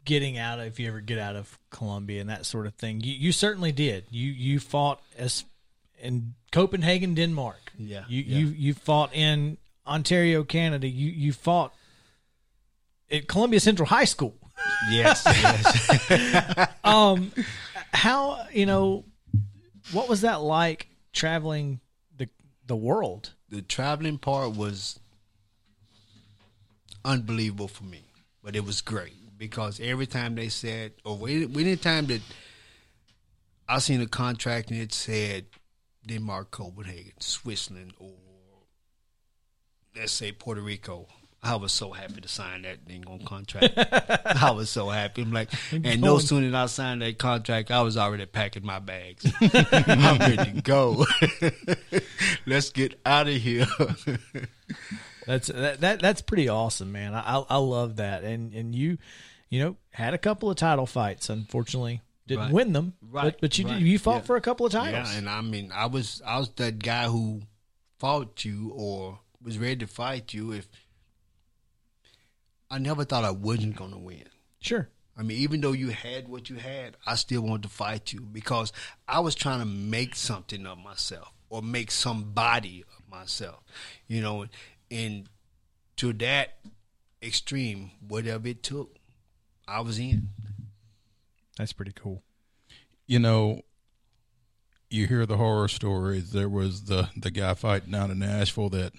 [0.06, 3.02] getting out of if you ever get out of Columbia and that sort of thing,
[3.02, 4.06] you you certainly did.
[4.10, 5.46] You you fought as
[6.02, 7.72] in Copenhagen, Denmark.
[7.78, 8.38] Yeah, you yeah.
[8.38, 10.88] you you fought in Ontario, Canada.
[10.88, 11.74] You you fought
[13.12, 14.36] at Columbia Central High School.
[14.90, 15.24] Yes.
[16.00, 16.68] yes.
[16.84, 17.32] um,
[17.94, 19.06] how you know
[19.92, 21.80] what was that like traveling
[22.18, 22.30] the
[22.66, 23.34] the world?
[23.50, 25.00] The traveling part was
[27.04, 28.04] unbelievable for me,
[28.44, 32.22] but it was great because every time they said, or any time that
[33.68, 35.46] I seen a contract and it said
[36.06, 38.14] Denmark, Copenhagen, Switzerland, or
[39.96, 41.08] let's say Puerto Rico.
[41.44, 43.74] I was so happy to sign that thing on contract.
[44.44, 45.24] I was so happy.
[45.24, 48.78] I'm like, and no sooner than I signed that contract, I was already packing my
[48.78, 49.26] bags.
[49.42, 51.08] I'm ready to go.
[52.46, 53.66] Let's get out of here.
[55.26, 57.16] that's that, that that's pretty awesome, man.
[57.16, 58.24] I I love that.
[58.24, 59.00] And and you,
[59.50, 61.28] you know, had a couple of title fights.
[61.28, 62.54] Unfortunately, didn't Right.
[62.54, 64.28] win them, Right, but, but you right, you fought yeah.
[64.28, 65.12] for a couple of titles.
[65.12, 67.42] Yeah, and I mean, I was I was that guy who
[68.00, 70.68] fought you or was ready to fight you if
[72.70, 74.24] I never thought I wasn't going to win.
[74.60, 74.90] sure.
[75.18, 78.22] I mean, even though you had what you had, I still wanted to fight you
[78.22, 78.72] because
[79.10, 83.62] I was trying to make something of myself or make somebody of myself,
[84.08, 84.46] you know,
[84.90, 85.28] and
[85.98, 86.58] to that
[87.22, 88.96] extreme, whatever it took,
[89.68, 90.30] I was in.
[91.62, 92.24] That's pretty cool.
[93.06, 93.62] you know,
[94.90, 96.32] you hear the horror stories.
[96.32, 98.94] There was the the guy fighting down in Nashville that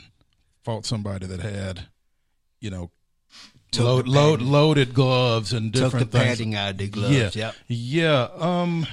[0.63, 1.87] fought somebody that had,
[2.61, 2.93] you know,
[3.73, 6.39] Took load, load, loaded gloves and different Took the different things.
[6.39, 7.35] padding out of the gloves.
[7.35, 7.55] Yeah, Yep.
[7.67, 8.29] yeah.
[8.39, 8.87] Um,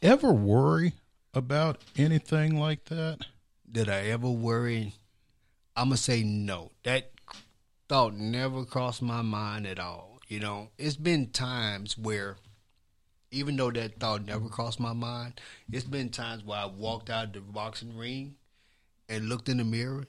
[0.00, 0.92] ever worry
[1.34, 3.18] about anything like that?
[3.70, 4.94] Did I ever worry?
[5.74, 6.70] I'm gonna say no.
[6.84, 7.10] That
[7.88, 10.17] thought never crossed my mind at all.
[10.28, 12.36] You know, it's been times where,
[13.30, 15.40] even though that thought never crossed my mind,
[15.72, 18.34] it's been times where I walked out of the boxing ring
[19.08, 20.04] and looked in the mirror,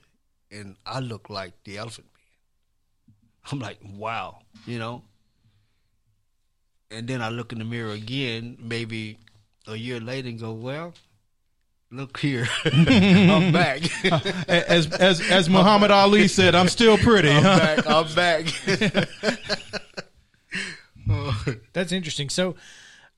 [0.52, 3.52] and I looked like the Elephant Man.
[3.52, 5.04] I'm like, wow, you know.
[6.92, 9.20] And then I look in the mirror again, maybe
[9.68, 10.94] a year later, and go, well,
[11.92, 13.84] look here, I'm back.
[14.50, 17.32] As as as Muhammad Ali said, I'm still pretty.
[17.32, 17.58] I'm huh?
[17.58, 17.88] back.
[17.88, 19.59] I'm back.
[21.74, 22.30] That's interesting.
[22.30, 22.56] So,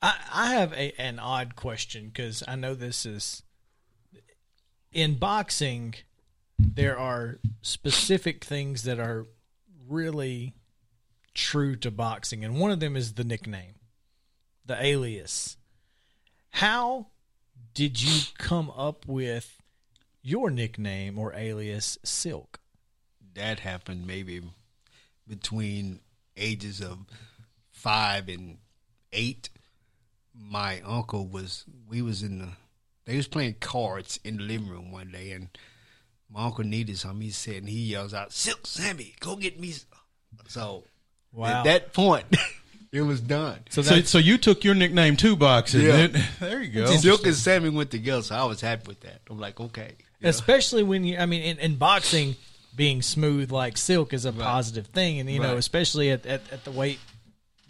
[0.00, 3.42] I, I have a, an odd question because I know this is
[4.92, 5.94] in boxing.
[6.58, 9.26] There are specific things that are
[9.88, 10.54] really
[11.34, 13.74] true to boxing, and one of them is the nickname,
[14.64, 15.56] the alias.
[16.50, 17.08] How
[17.74, 19.62] did you come up with
[20.22, 22.60] your nickname or alias, Silk?
[23.34, 24.42] that happened maybe
[25.26, 26.00] between
[26.36, 26.98] ages of
[27.82, 28.58] five and
[29.12, 29.50] eight.
[30.34, 32.48] My uncle was we was in the
[33.04, 35.48] they was playing cards in the living room one day and
[36.32, 37.20] my uncle needed something.
[37.20, 39.88] He said and he yells out, Silk Sammy, go get me some."
[40.48, 40.84] so
[41.32, 41.60] Wow.
[41.60, 42.24] at that point
[42.92, 43.58] it was done.
[43.70, 45.82] So So, so you took your nickname to boxing.
[45.82, 46.06] Yeah.
[46.06, 46.86] There- There you go.
[46.96, 49.20] Silk and Sammy went together, so I was happy with that.
[49.30, 49.92] I'm like, okay.
[50.20, 50.28] you know.
[50.30, 52.36] especially when you i mean in, in boxing
[52.76, 56.64] being smooth like silk is a positive thing and you know especially at, at, at
[56.64, 56.98] the weight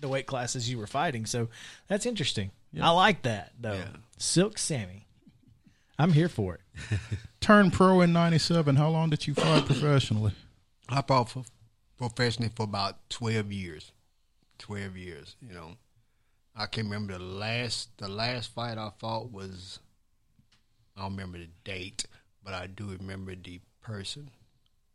[0.02, 1.48] the weight classes you were fighting so
[1.88, 3.86] that's interesting i like that though Yeah.
[4.18, 5.06] silk sammy
[5.98, 6.60] i'm here for it
[7.40, 8.76] Turned pro in '97.
[8.76, 10.30] How long did you fight professionally?
[10.88, 11.42] I fought for
[11.98, 13.90] professionally for about twelve years.
[14.58, 15.72] Twelve years, you know.
[16.54, 19.80] I can remember the last the last fight I fought was
[20.96, 22.04] I don't remember the date,
[22.44, 24.30] but I do remember the person,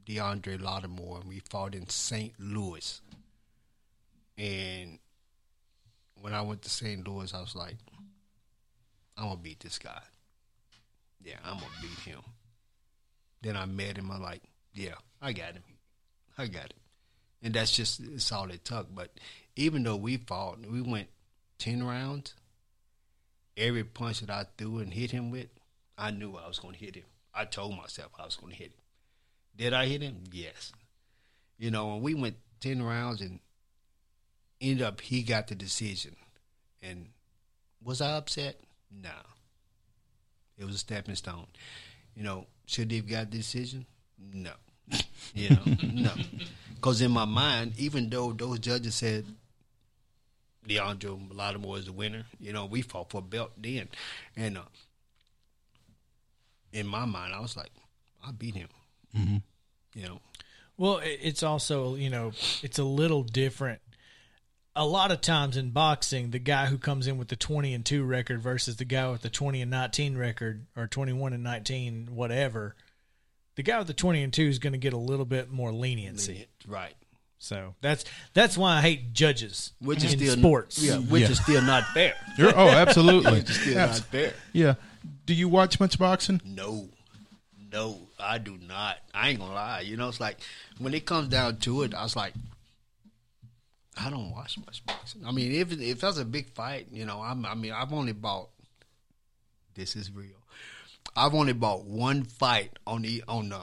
[0.06, 2.34] DeAndre Latimore, and we fought in St.
[2.40, 3.02] Louis.
[4.38, 5.00] And
[6.22, 7.08] when I went to St.
[7.08, 7.76] Louis, I was like,
[9.18, 10.02] I'm gonna beat this guy.
[11.24, 12.20] Yeah, I'm gonna beat him.
[13.42, 14.12] Then I met him.
[14.12, 14.42] I'm like,
[14.74, 15.64] yeah, I got him.
[16.38, 16.80] I got him.
[17.42, 18.94] And that's just it's all it took.
[18.94, 19.12] But
[19.56, 21.08] even though we fought, we went
[21.58, 22.34] ten rounds.
[23.56, 25.48] Every punch that I threw and hit him with,
[25.98, 27.06] I knew I was to hit him.
[27.34, 28.82] I told myself I was to hit him.
[29.56, 30.26] Did I hit him?
[30.32, 30.72] Yes.
[31.58, 33.40] You know, and we went ten rounds and
[34.62, 36.16] ended up he got the decision.
[36.82, 37.10] And
[37.84, 38.60] was I upset?
[38.92, 39.10] No.
[40.58, 41.48] It was a stepping stone.
[42.16, 43.86] You know, should he have got the decision?
[44.34, 44.52] No.
[45.34, 45.62] You know,
[45.94, 46.12] no.
[46.76, 49.26] Because in my mind, even though those judges said
[50.68, 53.90] DeAndre Latimore is the winner, you know, we fought for a belt then.
[54.38, 54.62] And uh,
[56.72, 57.72] in my mind, I was like,
[58.26, 58.70] I beat him.
[59.94, 60.22] You know,
[60.78, 63.82] well it's also you know it's a little different
[64.78, 67.86] a lot of times in boxing the guy who comes in with the 20 and
[67.86, 72.10] 2 record versus the guy with the 20 and 19 record or 21 and 19
[72.14, 72.76] whatever
[73.56, 75.72] the guy with the 20 and 2 is going to get a little bit more
[75.74, 76.94] leniency right.
[77.40, 80.82] So that's that's why I hate judges Which is in still sports.
[80.82, 81.30] Yeah, which Yeah.
[81.30, 82.16] is still not fair.
[82.38, 83.34] You're, oh, absolutely.
[83.34, 84.34] Which is still Abs- not fair.
[84.54, 84.74] yeah.
[85.28, 86.42] Do you watch much boxing?
[86.44, 86.90] No,
[87.72, 88.98] no, I do not.
[89.14, 89.82] I ain't gonna lie.
[89.82, 90.38] You know, it's like
[90.80, 92.34] when it comes down to it, I was like,
[94.00, 95.26] I don't watch much boxing.
[95.26, 98.14] I mean, if if that's a big fight, you know, I'm, I mean, I've only
[98.14, 98.50] bought.
[99.76, 100.38] This is real.
[101.16, 103.62] I've only bought one fight on the on the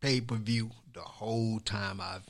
[0.00, 2.26] pay per view the whole time I've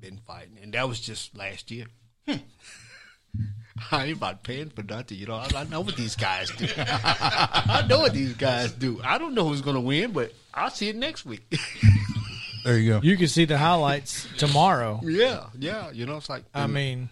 [0.00, 1.86] been fighting, and that was just last year.
[2.26, 2.36] Hmm.
[3.92, 5.34] I ain't about paying for nothing, you know.
[5.34, 6.66] I, I know what these guys do.
[6.76, 9.00] I know what these guys do.
[9.04, 11.44] I don't know who's gonna win, but I'll see it next week.
[12.64, 13.00] There you go.
[13.02, 15.00] You can see the highlights tomorrow.
[15.04, 15.90] yeah, yeah.
[15.90, 17.08] You know, it's like I mean,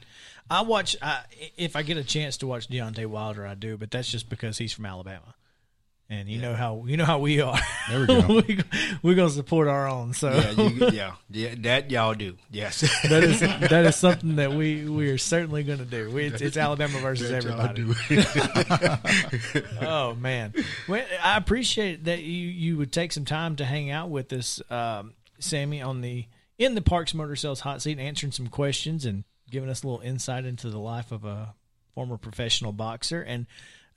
[0.50, 1.22] I watch I,
[1.56, 4.58] if I get a chance to watch Deontay Wilder, I do, but that's just because
[4.58, 5.34] he's from Alabama,
[6.08, 7.58] and you know how you know how we are.
[7.88, 8.26] There we go.
[8.48, 8.60] we,
[9.02, 10.12] we're gonna support our own.
[10.12, 11.54] So yeah, you, yeah, yeah.
[11.58, 12.36] That y'all do.
[12.50, 16.10] Yes, that is that is something that we we are certainly going to do.
[16.10, 17.84] We, it's, it's Alabama versus That y'all everybody.
[19.64, 19.76] do.
[19.82, 20.54] oh man,
[20.88, 24.60] well, I appreciate that you you would take some time to hang out with us,
[24.70, 26.26] um, Sammy, on the
[26.58, 30.00] in the Parks Motor Sales hot seat, answering some questions and giving us a little
[30.00, 31.54] insight into the life of a
[31.94, 33.22] former professional boxer.
[33.22, 33.46] And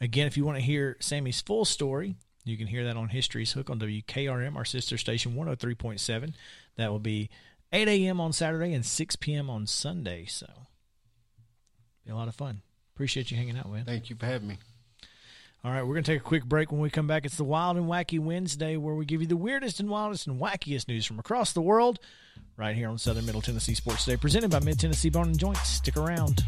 [0.02, 3.54] again, if you want to hear Sammy's full story, you can hear that on History's
[3.54, 6.34] Hook on WKRM, our sister station, 103.7.
[6.78, 7.30] That will be
[7.72, 8.20] 8 a.m.
[8.20, 9.50] on Saturday and 6 p.m.
[9.50, 10.26] on Sunday.
[10.26, 10.48] So,
[12.06, 12.62] be a lot of fun.
[12.96, 13.86] Appreciate you hanging out, man.
[13.86, 14.58] Thank you for having me.
[15.62, 16.72] All right, we're going to take a quick break.
[16.72, 19.36] When we come back, it's the Wild and Wacky Wednesday, where we give you the
[19.36, 22.00] weirdest and wildest and wackiest news from across the world,
[22.56, 25.68] right here on Southern Middle Tennessee Sports Today, presented by Mid Tennessee Bone and Joints.
[25.68, 26.46] Stick around.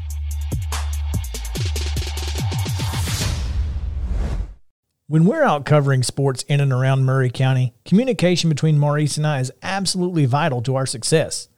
[5.08, 9.42] When we're out covering sports in and around Maury County, communication between Maurice and I
[9.42, 11.50] is absolutely vital to our success.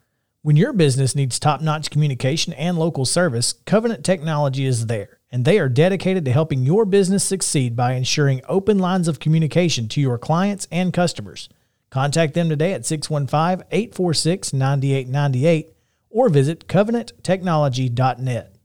[0.42, 5.44] When your business needs top notch communication and local service, Covenant Technology is there, and
[5.46, 10.00] they are dedicated to helping your business succeed by ensuring open lines of communication to
[10.00, 11.50] your clients and customers.
[11.90, 15.74] Contact them today at 615 846 9898
[16.12, 18.56] or visit covenanttechnology.net.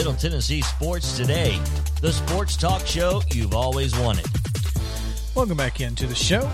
[0.00, 1.60] Middle Tennessee Sports Today,
[2.00, 4.24] the sports talk show you've always wanted.
[5.34, 6.50] Welcome back into the show.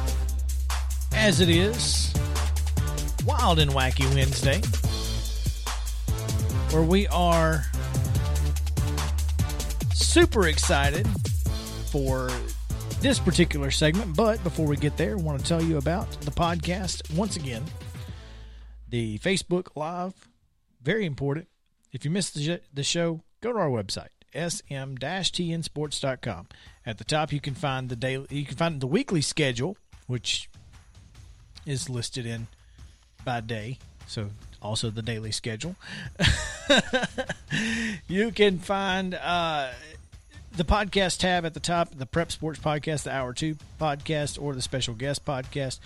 [1.13, 2.13] As it is,
[3.25, 4.61] Wild and Wacky Wednesday,
[6.75, 7.63] where we are
[9.95, 11.07] super excited
[11.93, 12.29] for
[13.01, 14.17] this particular segment.
[14.17, 17.63] But before we get there, I want to tell you about the podcast once again.
[18.89, 20.15] The Facebook Live,
[20.83, 21.47] very important.
[21.93, 26.47] If you missed the, the show, go to our website, sm-tnsports.com.
[26.85, 29.77] At the top, you can find the daily, you can find the weekly schedule,
[30.07, 30.49] which
[31.65, 32.47] is listed in
[33.25, 33.79] by day.
[34.07, 34.29] So
[34.63, 35.75] also the daily schedule.
[38.09, 39.71] you can find uh,
[40.57, 44.55] the podcast tab at the top, the Prep Sports Podcast, the Hour Two podcast, or
[44.55, 45.81] the Special Guest Podcast.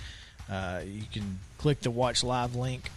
[0.50, 2.90] Uh, you can click the Watch Live link.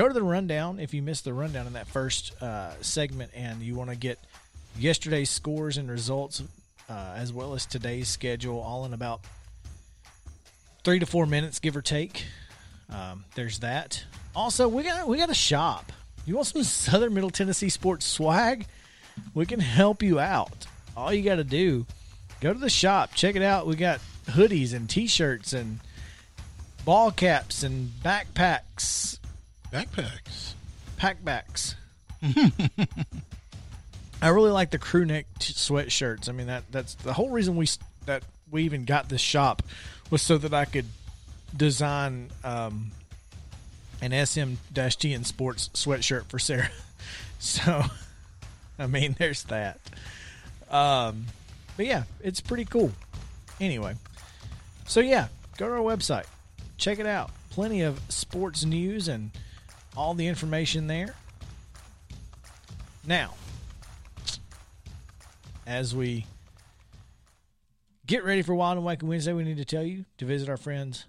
[0.00, 3.60] Go to the rundown if you missed the rundown in that first uh, segment and
[3.60, 4.18] you want to get
[4.78, 6.42] yesterday's scores and results
[6.88, 9.20] uh, as well as today's schedule all in about
[10.84, 12.24] three to four minutes, give or take.
[12.88, 14.02] Um, there's that.
[14.34, 15.92] Also, we got we got a shop.
[16.24, 18.64] You want some Southern Middle Tennessee sports swag?
[19.34, 20.66] We can help you out.
[20.96, 21.84] All you got to do,
[22.40, 23.66] go to the shop, check it out.
[23.66, 25.78] We got hoodies and T-shirts and
[26.86, 29.18] ball caps and backpacks,
[29.72, 30.54] Backpacks.
[30.98, 31.74] packbacks.
[34.22, 36.28] I really like the crew neck t- sweatshirts.
[36.28, 37.66] I mean that that's the whole reason we
[38.06, 39.62] that we even got this shop
[40.10, 40.86] was so that I could
[41.56, 42.90] design um,
[44.02, 46.70] an SM-TN Sports sweatshirt for Sarah.
[47.42, 47.84] So,
[48.78, 49.80] I mean, there's that.
[50.70, 51.24] Um,
[51.74, 52.92] but yeah, it's pretty cool.
[53.58, 53.94] Anyway,
[54.86, 56.26] so yeah, go to our website,
[56.76, 57.30] check it out.
[57.48, 59.30] Plenty of sports news and
[60.00, 61.14] all the information there.
[63.06, 63.34] Now,
[65.66, 66.24] as we
[68.06, 70.56] get ready for Wild and Wacky Wednesday, we need to tell you to visit our
[70.56, 71.04] friends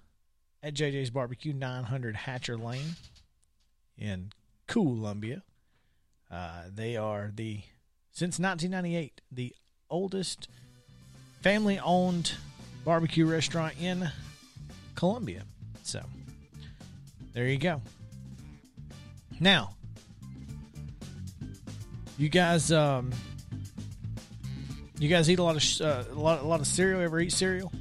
[0.61, 2.97] at JJ's Barbecue, 900 Hatcher Lane
[3.97, 4.33] in
[4.67, 5.43] Columbia.
[6.29, 7.61] Uh, they are the,
[8.11, 9.55] since 1998, the
[9.89, 10.49] oldest
[11.39, 12.33] family owned
[12.83, 14.09] barbecue restaurant in
[14.95, 15.43] Columbia.
[15.81, 16.01] So,
[17.33, 17.81] there you go.
[19.41, 19.71] Now,
[22.19, 23.11] you guys, um,
[24.99, 27.01] you guys eat a lot of sh- uh, a lot, a lot of cereal.
[27.01, 27.71] Ever eat cereal?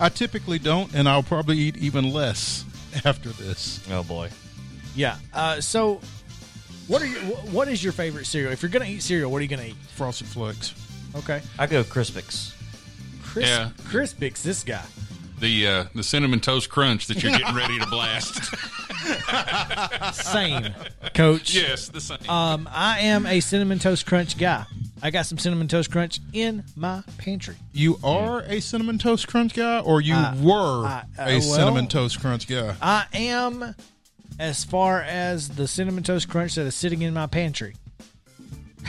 [0.00, 2.64] I typically don't, and I'll probably eat even less
[3.04, 3.80] after this.
[3.90, 4.28] Oh boy.
[4.94, 5.16] Yeah.
[5.32, 6.00] Uh, so,
[6.88, 8.52] what are your, wh- what is your favorite cereal?
[8.52, 9.76] If you're gonna eat cereal, what are you gonna eat?
[9.94, 10.74] Frosted Flakes.
[11.14, 12.52] Okay, I go Crispix.
[13.22, 13.70] Chris, Yeah.
[13.84, 14.42] Crispix.
[14.42, 14.84] This guy.
[15.42, 18.44] The uh, the cinnamon toast crunch that you're getting ready to blast.
[20.14, 20.72] Same,
[21.14, 21.52] Coach.
[21.54, 22.18] yes, the same.
[22.30, 24.64] Um, I am a cinnamon toast crunch guy.
[25.02, 27.56] I got some cinnamon toast crunch in my pantry.
[27.72, 31.40] You are a cinnamon toast crunch guy, or you Uh, were I- uh, a well-
[31.42, 32.76] cinnamon toast crunch guy?
[32.80, 33.74] I am
[34.38, 37.74] as far as the cinnamon toast crunch that is sitting in my pantry.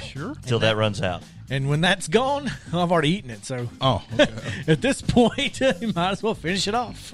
[0.05, 0.35] Sure.
[0.45, 1.23] Till that runs out.
[1.53, 3.45] And when that's gone, I've already eaten it.
[3.45, 4.31] So Oh, okay.
[4.67, 7.13] at this point, you might as well finish it off.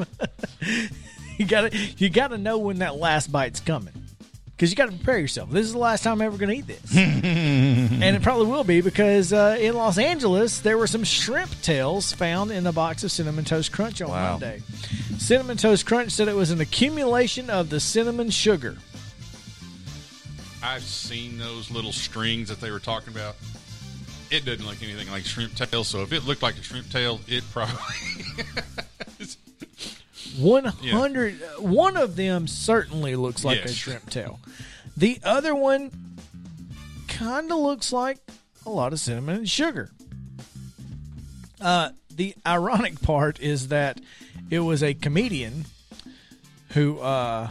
[1.37, 3.93] you got to you got to know when that last bite's coming.
[4.55, 5.49] Because you got to prepare yourself.
[5.51, 6.95] This is the last time I'm ever going to eat this.
[6.97, 12.11] and it probably will be because uh, in Los Angeles, there were some shrimp tails
[12.11, 14.31] found in a box of Cinnamon Toast Crunch on Wow.
[14.31, 14.61] Monday.
[15.17, 18.77] Cinnamon Toast Crunch said it was an accumulation of the cinnamon sugar.
[20.61, 23.37] I've seen those little strings that they were talking about.
[24.31, 25.83] It doesn't look anything like shrimp tail.
[25.83, 27.75] So if it looked like a shrimp tail, it probably.
[30.37, 34.39] 100 one of them certainly looks like a shrimp tail
[34.95, 35.91] the other one
[37.07, 38.19] kind of looks like
[38.65, 39.89] a lot of cinnamon and sugar
[41.59, 43.99] uh, the ironic part is that
[44.49, 45.65] it was a comedian
[46.69, 47.49] who uh,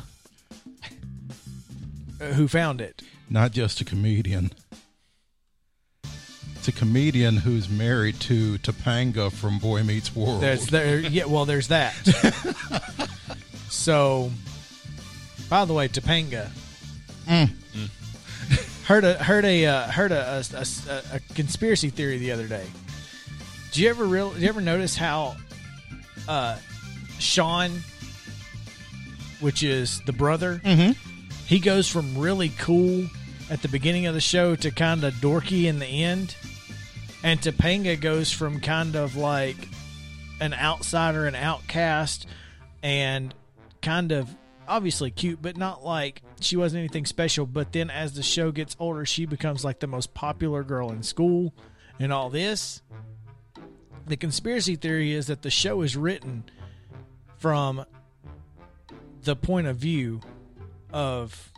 [2.20, 3.02] who found it.
[3.30, 4.52] Not just a comedian.
[6.68, 10.42] A comedian who's married to Topanga from Boy Meets World.
[10.42, 11.94] There's there yeah, well there's that.
[13.68, 14.30] so
[15.48, 16.50] by the way, Topanga
[18.86, 22.66] heard a heard a uh, heard a, a, a, a conspiracy theory the other day.
[23.72, 25.36] Do you ever real do you ever notice how
[26.28, 26.58] uh
[27.18, 27.82] Sean
[29.40, 30.60] which is the brother,
[31.46, 33.06] he goes from really cool
[33.50, 36.34] at the beginning of the show to kind of dorky in the end.
[37.22, 39.56] And Topanga goes from kind of like
[40.40, 42.26] an outsider, an outcast,
[42.82, 43.34] and
[43.82, 44.28] kind of
[44.68, 47.46] obviously cute, but not like she wasn't anything special.
[47.46, 51.02] But then as the show gets older, she becomes like the most popular girl in
[51.02, 51.54] school
[51.98, 52.82] and all this.
[54.06, 56.44] The conspiracy theory is that the show is written
[57.36, 57.84] from
[59.22, 60.20] the point of view
[60.92, 61.52] of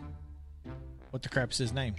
[1.11, 1.95] what the crap is his name?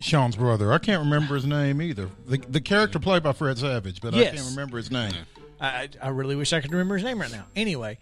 [0.00, 0.72] Sean's brother.
[0.72, 2.08] I can't remember his name either.
[2.26, 5.12] The the character played by Fred Savage, but I can't remember his name.
[5.60, 7.44] I, I really wish I could remember his name right now.
[7.56, 7.98] Anyway,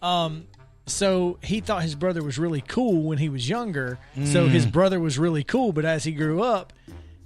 [0.00, 0.46] um,
[0.86, 3.98] so he thought his brother was really cool when he was younger.
[4.24, 6.72] So his brother was really cool, but as he grew up,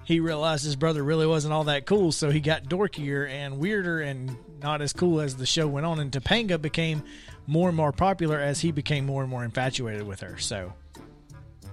[0.05, 2.13] he realized his brother really wasn't all that cool.
[2.13, 6.01] So he got dorkier and weirder and not as cool as the show went on.
[6.01, 7.03] And Topanga became
[7.47, 10.39] more and more popular as he became more and more infatuated with her.
[10.39, 10.73] So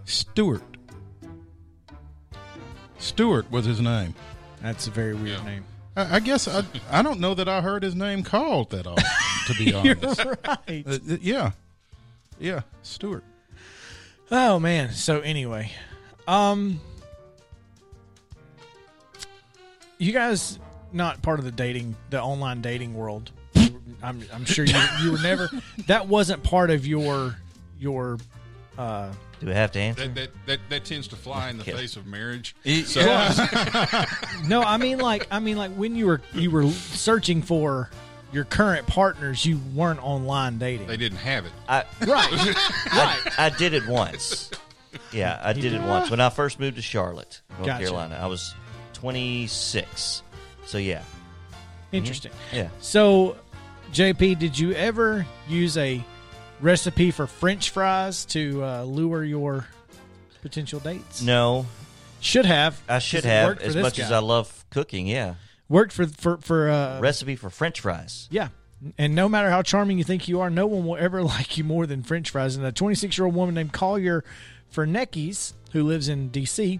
[0.06, 0.64] Stewart.
[3.02, 4.14] Stewart was his name.
[4.62, 5.44] that's a very weird Yeah.
[5.46, 5.66] name.
[5.98, 9.04] I, I guess I I don't know that I heard his name called that often.
[9.48, 10.84] To be You're honest, right.
[10.88, 11.52] Uh, yeah,
[12.40, 13.24] yeah, Stewart.
[14.32, 14.92] Oh man.
[14.94, 15.72] So anyway,
[16.28, 16.80] um
[19.98, 20.60] you guys
[20.94, 23.32] not part of the dating the online dating world.
[24.04, 25.50] I'm I'm sure you you were never
[25.88, 27.36] that wasn't part of your
[27.80, 28.18] your
[28.78, 30.04] uh Do we have to answer?
[30.08, 31.74] That, that, that, that tends to fly in the Okay.
[31.74, 32.56] face of marriage.
[32.86, 33.02] So
[34.48, 37.90] no, I mean like I mean like when you were you were searching for
[38.32, 40.88] your current partners, you weren't online dating.
[40.88, 41.52] they didn't have it.
[41.68, 42.30] I, right.
[42.32, 44.52] I, I did it once.
[45.12, 47.84] Yeah, I did it once when I first moved to Charlotte, North Gotcha.
[47.84, 48.20] Carolina.
[48.22, 48.54] I was
[48.94, 50.22] 26.
[50.66, 51.02] So yeah,
[51.92, 52.32] Interesting.
[52.32, 52.56] Mm-hmm.
[52.56, 52.70] yeah.
[52.80, 53.36] So,
[53.92, 56.02] JP, did you ever use a
[56.62, 59.66] recipe for French fries to uh, lure your
[60.42, 61.22] potential dates?
[61.22, 61.66] No,
[62.20, 62.82] Should have.
[62.88, 64.12] I should have as much as.
[64.12, 65.08] I love cooking.
[65.08, 65.36] Yeah,
[65.70, 68.28] worked for for for uh, recipe for French fries.
[68.32, 68.50] yeah.
[68.98, 71.64] And no matter how charming you think you are, no one will ever like you
[71.64, 72.56] more than French fries.
[72.56, 74.24] And a 26 year old woman named Collier
[74.74, 76.80] Fernekes, who lives in D.C.,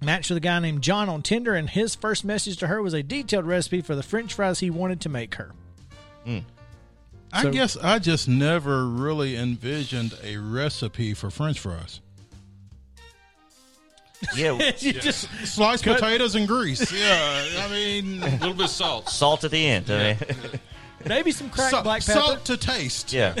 [0.00, 2.94] matched with a guy named John on Tinder, and his first message to her was
[2.94, 5.50] a detailed recipe for the French fries he wanted to make her.
[7.32, 12.00] I So- guess I just never really envisioned a recipe for French fries.
[14.36, 16.92] Yeah, you just Sliced potatoes and grease.
[17.00, 19.08] Yeah, I mean, A little bit of salt.
[19.08, 19.90] salt at the end.
[19.90, 20.60] I mean,
[21.06, 22.18] maybe some cracked sa- black pepper.
[22.20, 23.12] salt to taste.
[23.14, 23.34] yeah.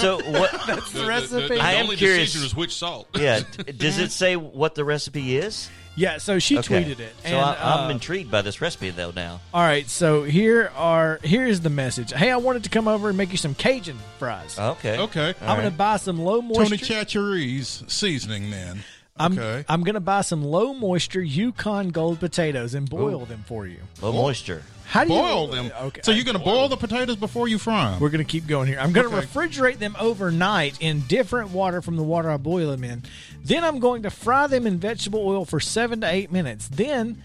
[0.00, 0.50] So what?
[0.66, 1.42] The, the- recipe.
[1.48, 2.26] The, the I am only curious.
[2.32, 3.08] decision was which salt.
[3.18, 3.40] Yeah.
[3.76, 5.70] Does it say what the recipe is?
[5.98, 6.84] Yeah, so she Okay.
[6.84, 7.12] tweeted it.
[7.22, 9.10] So and, I, I'm uh, intrigued by this recipe though.
[9.10, 12.12] Now, all right, so here are here's the message.
[12.12, 14.56] Hey, I wanted to come over and make you some Cajun fries.
[14.58, 15.34] okay, Okay.
[15.40, 16.64] I'm gonna buy some low moisture.
[16.64, 18.84] Tony Chachere's seasoning then.
[19.18, 19.64] I'm, Okay.
[19.68, 23.78] I'm gonna buy some low moisture Yukon Gold potatoes and boil them for you.
[24.00, 24.62] low moisture.
[24.86, 25.72] How do boil you boil them.
[25.78, 28.00] Uh, okay, So you're going to boil the potatoes before you fry them.
[28.00, 28.78] We're gonna keep going here.
[28.80, 29.26] I'm gonna Okay.
[29.26, 33.02] refrigerate them overnight in different water from the water I boil them in.
[33.44, 36.68] Then I'm going to fry them in vegetable oil for seven to eight minutes.
[36.68, 37.20] Then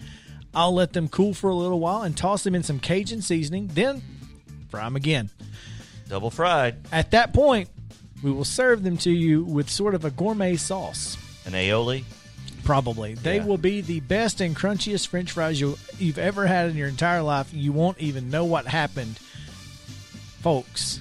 [0.54, 3.70] I'll let them cool for a little while and toss them in some Cajun seasoning.
[3.72, 4.02] Then
[4.68, 5.30] fry them again.
[6.10, 6.76] Double fried.
[6.92, 7.70] At that point,
[8.22, 11.16] we will serve them to you with sort of a gourmet sauce.
[11.46, 12.04] An aioli.
[12.64, 13.14] Probably.
[13.14, 13.44] They Yeah.
[13.44, 17.22] will be the best and crunchiest french fries you, you've ever had in your entire
[17.22, 17.52] life.
[17.52, 19.18] You won't even know what happened.
[20.40, 21.00] Folks,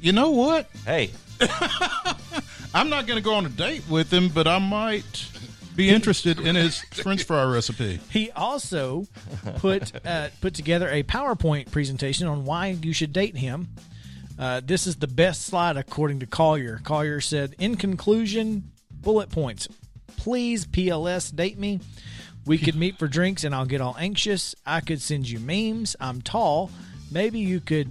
[0.00, 0.68] You know what?
[0.84, 1.10] Hey,
[2.74, 5.26] I'm not going to go on a date with him, but I might
[5.74, 8.00] be interested in his French fry recipe.
[8.10, 9.06] he also
[9.56, 13.68] put uh, put together a PowerPoint presentation on why you should date him.
[14.38, 16.80] Uh, this is the best slide according to Collier.
[16.84, 19.68] Collier said, "In conclusion, bullet points.
[20.24, 21.80] Please, PLS, date me.
[22.46, 24.54] We could meet for drinks, and I'll get all anxious.
[24.64, 25.96] I could send you memes.
[26.00, 26.70] I'm tall.
[27.12, 27.90] Maybe you could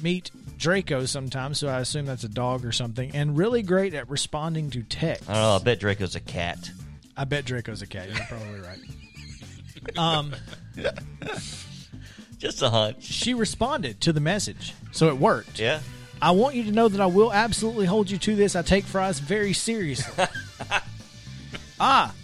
[0.00, 1.52] meet Draco sometime.
[1.52, 3.14] So I assume that's a dog or something.
[3.14, 5.28] And really great at responding to text.
[5.28, 5.56] I don't know.
[5.56, 6.70] I bet Draco's a cat.
[7.18, 8.08] I bet Draco's a cat.
[8.08, 8.78] You're probably right.
[9.98, 10.34] Um,
[12.38, 13.02] Just a hunch.
[13.04, 15.58] she responded to the message, so it worked.
[15.58, 15.80] Yeah.
[16.20, 18.56] I want you to know that I will absolutely hold you to this.
[18.56, 20.24] I take fries very seriously.
[21.80, 22.14] Ah,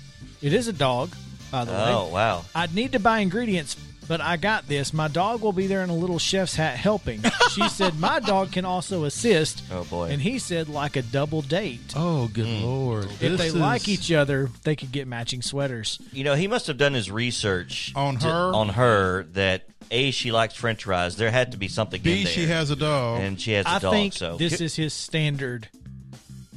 [0.43, 1.15] it is a dog,
[1.51, 1.79] by the way.
[1.93, 2.45] Oh wow.
[2.55, 3.77] I'd need to buy ingredients,
[4.09, 4.93] but I got this.
[4.93, 7.23] My dog will be there in a little chef's hat helping.
[7.53, 9.63] She said my dog can also assist.
[9.73, 10.11] Oh, boy.
[10.11, 11.93] And he said like a double date.
[11.97, 13.05] Oh, good lord!
[13.07, 15.99] if This they is- like each other, they could get matching sweaters.
[16.13, 18.53] You know, he must have done his research On to- her?
[18.55, 21.17] on her that a she likes French fries.
[21.17, 22.33] There had to be something B, in there.
[22.33, 23.21] she has a dog.
[23.21, 23.93] and she has a I dog.
[23.93, 25.69] think so this is his standard.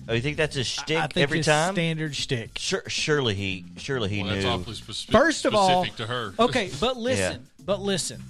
[0.10, 1.74] Oh, you think that's his shtick I think every his time?
[1.74, 2.58] standard shtick.
[2.58, 4.50] Sure, surely he, surely he Well, that's knew.
[4.52, 6.34] awfully speci- First of all, specific to her.
[6.40, 8.24] okay, but listen, but listen.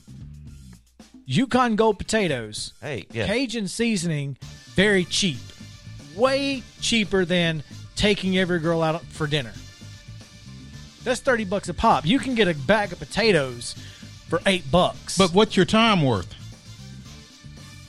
[1.26, 4.38] Yukon Gold potatoes, Hey, yeah, Cajun seasoning,
[4.76, 5.38] very cheap,
[6.16, 7.64] way cheaper than
[7.96, 9.52] taking every girl out for dinner.
[11.04, 12.06] That's thirty bucks a pop.
[12.06, 13.76] You can get a bag of potatoes
[14.30, 15.18] for eight bucks.
[15.18, 16.34] but what's your time worth?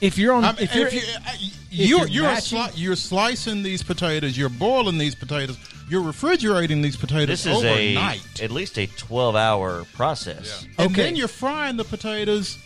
[0.01, 1.33] If you're on, I mean, if you're, if you, uh,
[1.71, 6.83] you're you're you're, matching- sli- you're slicing these potatoes, you're boiling these potatoes, you're refrigerating
[6.83, 10.67] these potatoes this is a overnight, at least a twelve-hour process.
[10.79, 11.03] and Okay.
[11.03, 12.59] then you're frying the potatoes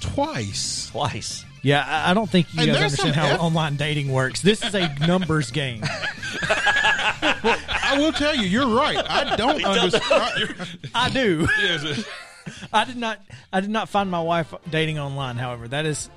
[0.00, 0.88] twice.
[0.90, 1.44] Twice.
[1.62, 4.40] yeah, I I don't think you And guys understand how eff- online dating works.
[4.42, 5.82] This is a numbers game.
[6.42, 8.98] I will tell you, you're right.
[9.08, 10.54] I don't understand.
[10.94, 11.48] I do.
[11.62, 12.04] Yeah, it's a-
[12.72, 13.20] I did not.
[13.52, 15.36] I did not find my wife dating online.
[15.36, 16.08] However, that is,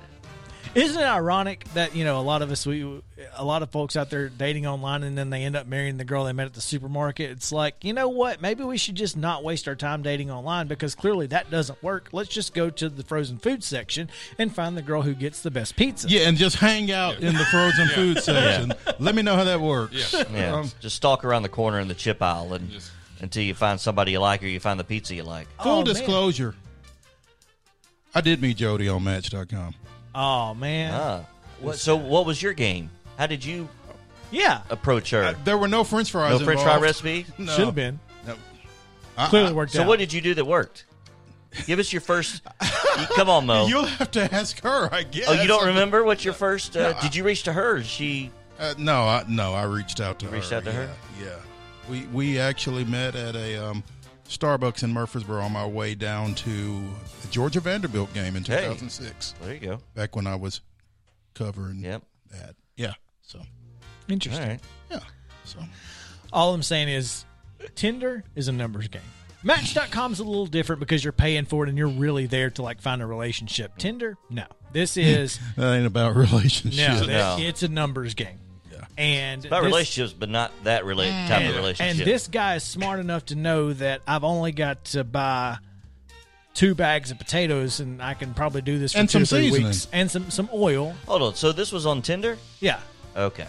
[0.74, 3.02] isn't it ironic that you know a lot of us we
[3.36, 6.04] a lot of folks out there dating online and then they end up marrying the
[6.04, 7.30] girl they met at the supermarket.
[7.30, 8.40] It's like you know what?
[8.40, 12.08] Maybe we should just not waste our time dating online because clearly that doesn't work.
[12.12, 14.08] Let's just go to the frozen food section
[14.38, 16.08] and find the girl who gets the best pizza.
[16.08, 18.72] Yeah, and just hang out in the frozen food section.
[18.98, 20.12] Let me know how that works.
[20.12, 20.24] Yeah.
[20.32, 22.90] Yeah, Um, just stalk around the corner in the chip aisle and Yes.
[23.20, 25.48] until you find somebody you like or you find the pizza you like.
[25.60, 25.84] full Oh, man.
[25.86, 26.54] disclosure,
[28.14, 29.74] I did meet Jody on Match.com.
[30.14, 31.24] Oh man.
[31.60, 32.90] What, so what was your game?
[33.18, 33.68] How did you
[34.30, 34.62] yeah.
[34.70, 35.22] approach her?
[35.22, 36.38] Uh, there were no French fries.
[36.40, 36.82] no French fry involved.
[36.82, 37.26] recipe.
[37.38, 37.52] No.
[37.52, 37.98] Should have been.
[39.16, 39.88] I- Clearly I- worked So out.
[39.88, 40.84] what did you do that worked?
[41.66, 42.42] Give us your first.
[43.16, 43.66] come on, Mo.
[43.66, 45.24] You'll have to ask her, I guess.
[45.28, 46.76] Oh, you don't remember what your first?
[46.76, 47.76] Uh, did you reach to her?
[47.78, 50.32] Or She Uh, no, I, no, I reached out to her.
[50.32, 50.90] reached out to yeah, her?
[51.20, 51.36] Yeah,
[51.90, 53.82] we we actually met at a um,
[54.30, 56.82] Starbucks in Murfreesboro on my way down to
[57.22, 58.62] the Georgia Vanderbilt game in Hey.
[58.62, 59.34] 2006.
[59.42, 59.78] there you go.
[59.94, 60.60] Back when I was
[61.34, 62.02] covering Yep.
[62.32, 62.54] that.
[62.76, 62.94] Yeah.
[63.22, 63.42] So
[64.08, 64.48] Interesting.
[64.48, 64.60] right.
[64.90, 65.00] yeah.
[65.44, 65.58] So
[66.32, 67.24] All I'm saying is
[67.74, 69.02] Tinder is a numbers game.
[69.42, 72.62] Match.com is a little different because you're paying for it and you're really there to
[72.62, 73.78] like find a relationship.
[73.78, 74.44] Tinder, no.
[74.72, 76.76] This is that ain't about relationships.
[77.00, 77.06] no, No.
[77.06, 78.38] that- it's a numbers game.
[78.96, 79.04] Yeah.
[79.04, 81.98] And About this- relationships, but not that relate type of relationship.
[81.98, 85.58] and this guy is smart enough to know that I've only got to buy
[86.54, 89.26] two bags of potatoes and I can probably do this for And two some or
[89.40, 89.66] three seasoning.
[89.68, 89.88] weeks.
[89.92, 90.94] And some some oil.
[91.06, 91.34] Hold on.
[91.36, 92.36] So this was on Tinder.
[92.60, 92.80] Yeah.
[93.16, 93.46] Okay.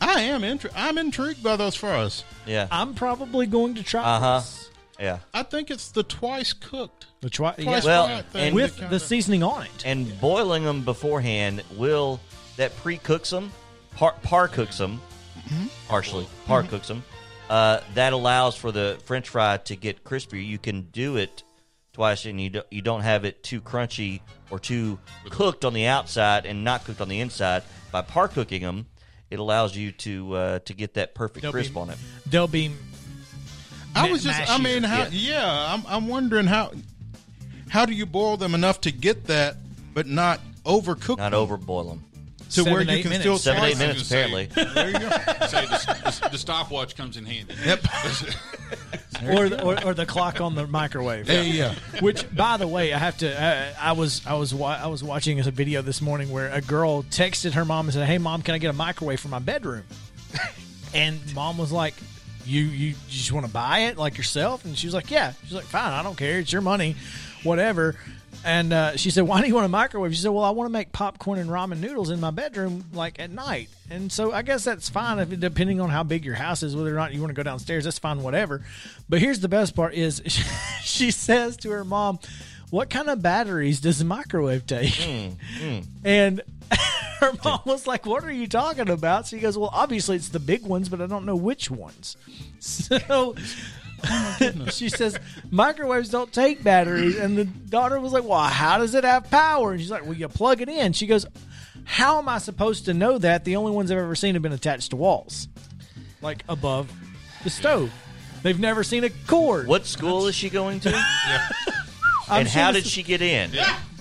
[0.00, 2.24] I am intri- I'm intrigued by those fries.
[2.46, 2.68] Yeah.
[2.70, 4.42] I'm probably going to try Uh-huh.
[4.98, 5.18] yeah.
[5.34, 7.06] I think it's the twice cooked.
[7.20, 9.82] The twi- yeah, Twice Well, and- with kinda- the seasoning on it.
[9.84, 12.20] And boiling them beforehand will
[12.56, 13.52] that pre-cooks them,
[13.98, 15.00] par, par cooks them,
[15.48, 15.66] Mm-hmm.
[15.88, 17.02] partially par cooks them.
[17.48, 20.44] Uh, that allows for the French fry to get crispier.
[20.46, 21.42] You can do it
[21.94, 24.20] twice, and you do, you don't have it too crunchy
[24.50, 24.98] or too
[25.30, 27.62] cooked on the outside and not cooked on the inside.
[27.90, 28.86] By par cooking them,
[29.30, 31.98] it allows you to uh, to get that perfect They'll crisp be- on it.
[32.26, 32.72] They'll be
[33.94, 34.62] I was just, I mashier.
[34.64, 35.04] mean, how?
[35.04, 35.08] Yeah.
[35.10, 36.72] Yeah, I'm, I'm wondering how,
[37.70, 39.56] how do you boil them enough to get that,
[39.94, 42.04] but not overcook Not them overboil them.
[42.48, 43.20] To Seven, where you can minutes.
[43.20, 44.64] still Seven slice eight minutes gonna apparently.
[44.74, 45.08] There you go.
[45.46, 47.54] say the, the, the stopwatch comes in handy.
[47.64, 47.80] Yep.
[49.28, 51.26] or the, or, or the clock on the microwave.
[51.26, 51.72] There you go.
[52.00, 53.42] Which, by the way, I have to.
[53.42, 56.60] Uh, I was I was wa- I was watching a video this morning where a
[56.60, 59.38] girl texted her mom and said, "Hey, mom, can I get a microwave for my
[59.40, 59.84] bedroom?"
[60.94, 61.94] and mom was like,
[62.44, 65.32] "You you, you just want to buy it like yourself?" And she was like, "Yeah."
[65.44, 66.38] She's like, "Fine, I don't care.
[66.38, 66.96] It's your money,
[67.42, 67.96] whatever."
[68.44, 70.68] And uh, she said, "Why do you want a microwave?" She said, "Well, I want
[70.68, 74.42] to make popcorn and ramen noodles in my bedroom, like at night." And so I
[74.42, 77.20] guess that's fine, if depending on how big your house is, whether or not you
[77.20, 77.84] want to go downstairs.
[77.84, 78.64] That's fine, whatever.
[79.08, 80.22] But here's the best part: is
[80.82, 82.20] she says to her mom,
[82.70, 84.98] "What kind of batteries does the microwave take?"
[86.04, 86.40] And
[87.20, 90.28] her mom was like, "What are you talking about?" So he goes, "Well, obviously it's
[90.28, 92.16] the big ones, but I don't know which ones."
[92.60, 93.34] So
[94.04, 95.18] Oh, she says,
[95.50, 99.72] "Microwaves don't take batteries." And the daughter was like, "Well, how does it have power?"
[99.72, 101.26] And she's like, "Well, you plug it in." She goes,
[101.84, 103.44] "How am I supposed to know that?
[103.44, 105.48] The only ones I've ever seen have been attached to walls,
[106.22, 106.92] like above
[107.44, 107.92] the stove.
[108.42, 110.90] They've never seen a cord." What school is she going to?
[112.30, 113.50] I'm and sure how did she get in?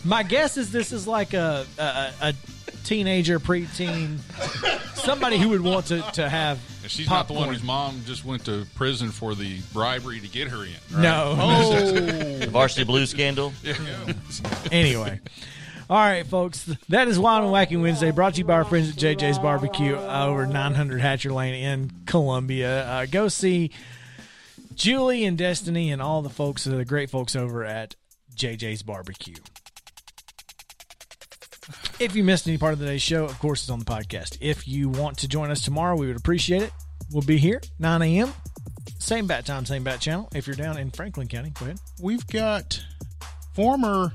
[0.03, 2.33] My guess is this is like a a, a
[2.83, 4.19] teenager, preteen,
[4.95, 8.23] somebody who would want to, to have And she's not the one whose mom just
[8.23, 10.71] went to prison for the bribery to get her in.
[10.93, 11.01] right?
[11.01, 12.37] No.
[12.39, 13.51] The varsity blue scandal.
[14.71, 15.19] anyway.
[15.89, 16.63] All right, folks.
[16.87, 19.97] That is Wild and Wacky Wednesday, brought to you by our friends at JJ's Barbecue
[19.97, 22.87] over 900 Hatcher Lane in Columbia.
[22.87, 23.71] Uh, go see
[24.73, 27.97] Julie and Destiny and all the folks, the great folks over at
[28.33, 29.35] JJ's Barbecue.
[31.99, 34.37] If you missed any part of today's show, of course, it's on the podcast.
[34.39, 36.71] If you want to join us tomorrow, we would appreciate it.
[37.11, 38.33] We'll be here 9 a.m.
[38.99, 40.29] Same bat time, same bat channel.
[40.35, 41.79] If you're down in Franklin County, go ahead.
[41.99, 42.83] We've got
[43.55, 44.13] former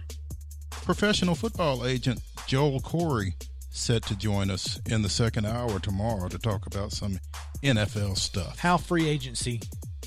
[0.71, 3.33] professional football agent Joel Corry
[3.71, 7.19] set to join us in the second hour tomorrow to talk about some
[7.65, 8.59] NFL stuff.
[8.61, 9.61] how free agency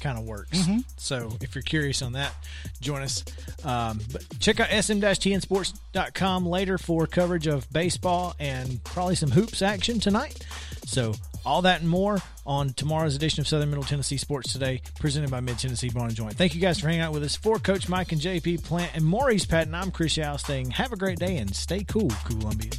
[0.06, 0.68] kind of works.
[0.97, 2.32] So if you're curious on that,
[2.80, 3.26] join us.
[3.64, 9.99] Um, but check out sm-tnsports.com later for coverage of baseball and probably some hoops action
[9.99, 10.45] tonight.
[10.86, 15.32] So all that and more on tomorrow's edition of Southern Middle Tennessee Sports Today, presented
[15.32, 16.36] by Mid Tennessee Bone and Joint.
[16.36, 17.36] Thank you guys for hanging out with us.
[17.36, 20.97] For Coach Mike and JP Plant and Maurice Patton, I'm Chris Yao saying have a
[20.97, 22.72] great day and stay cool, Columbia.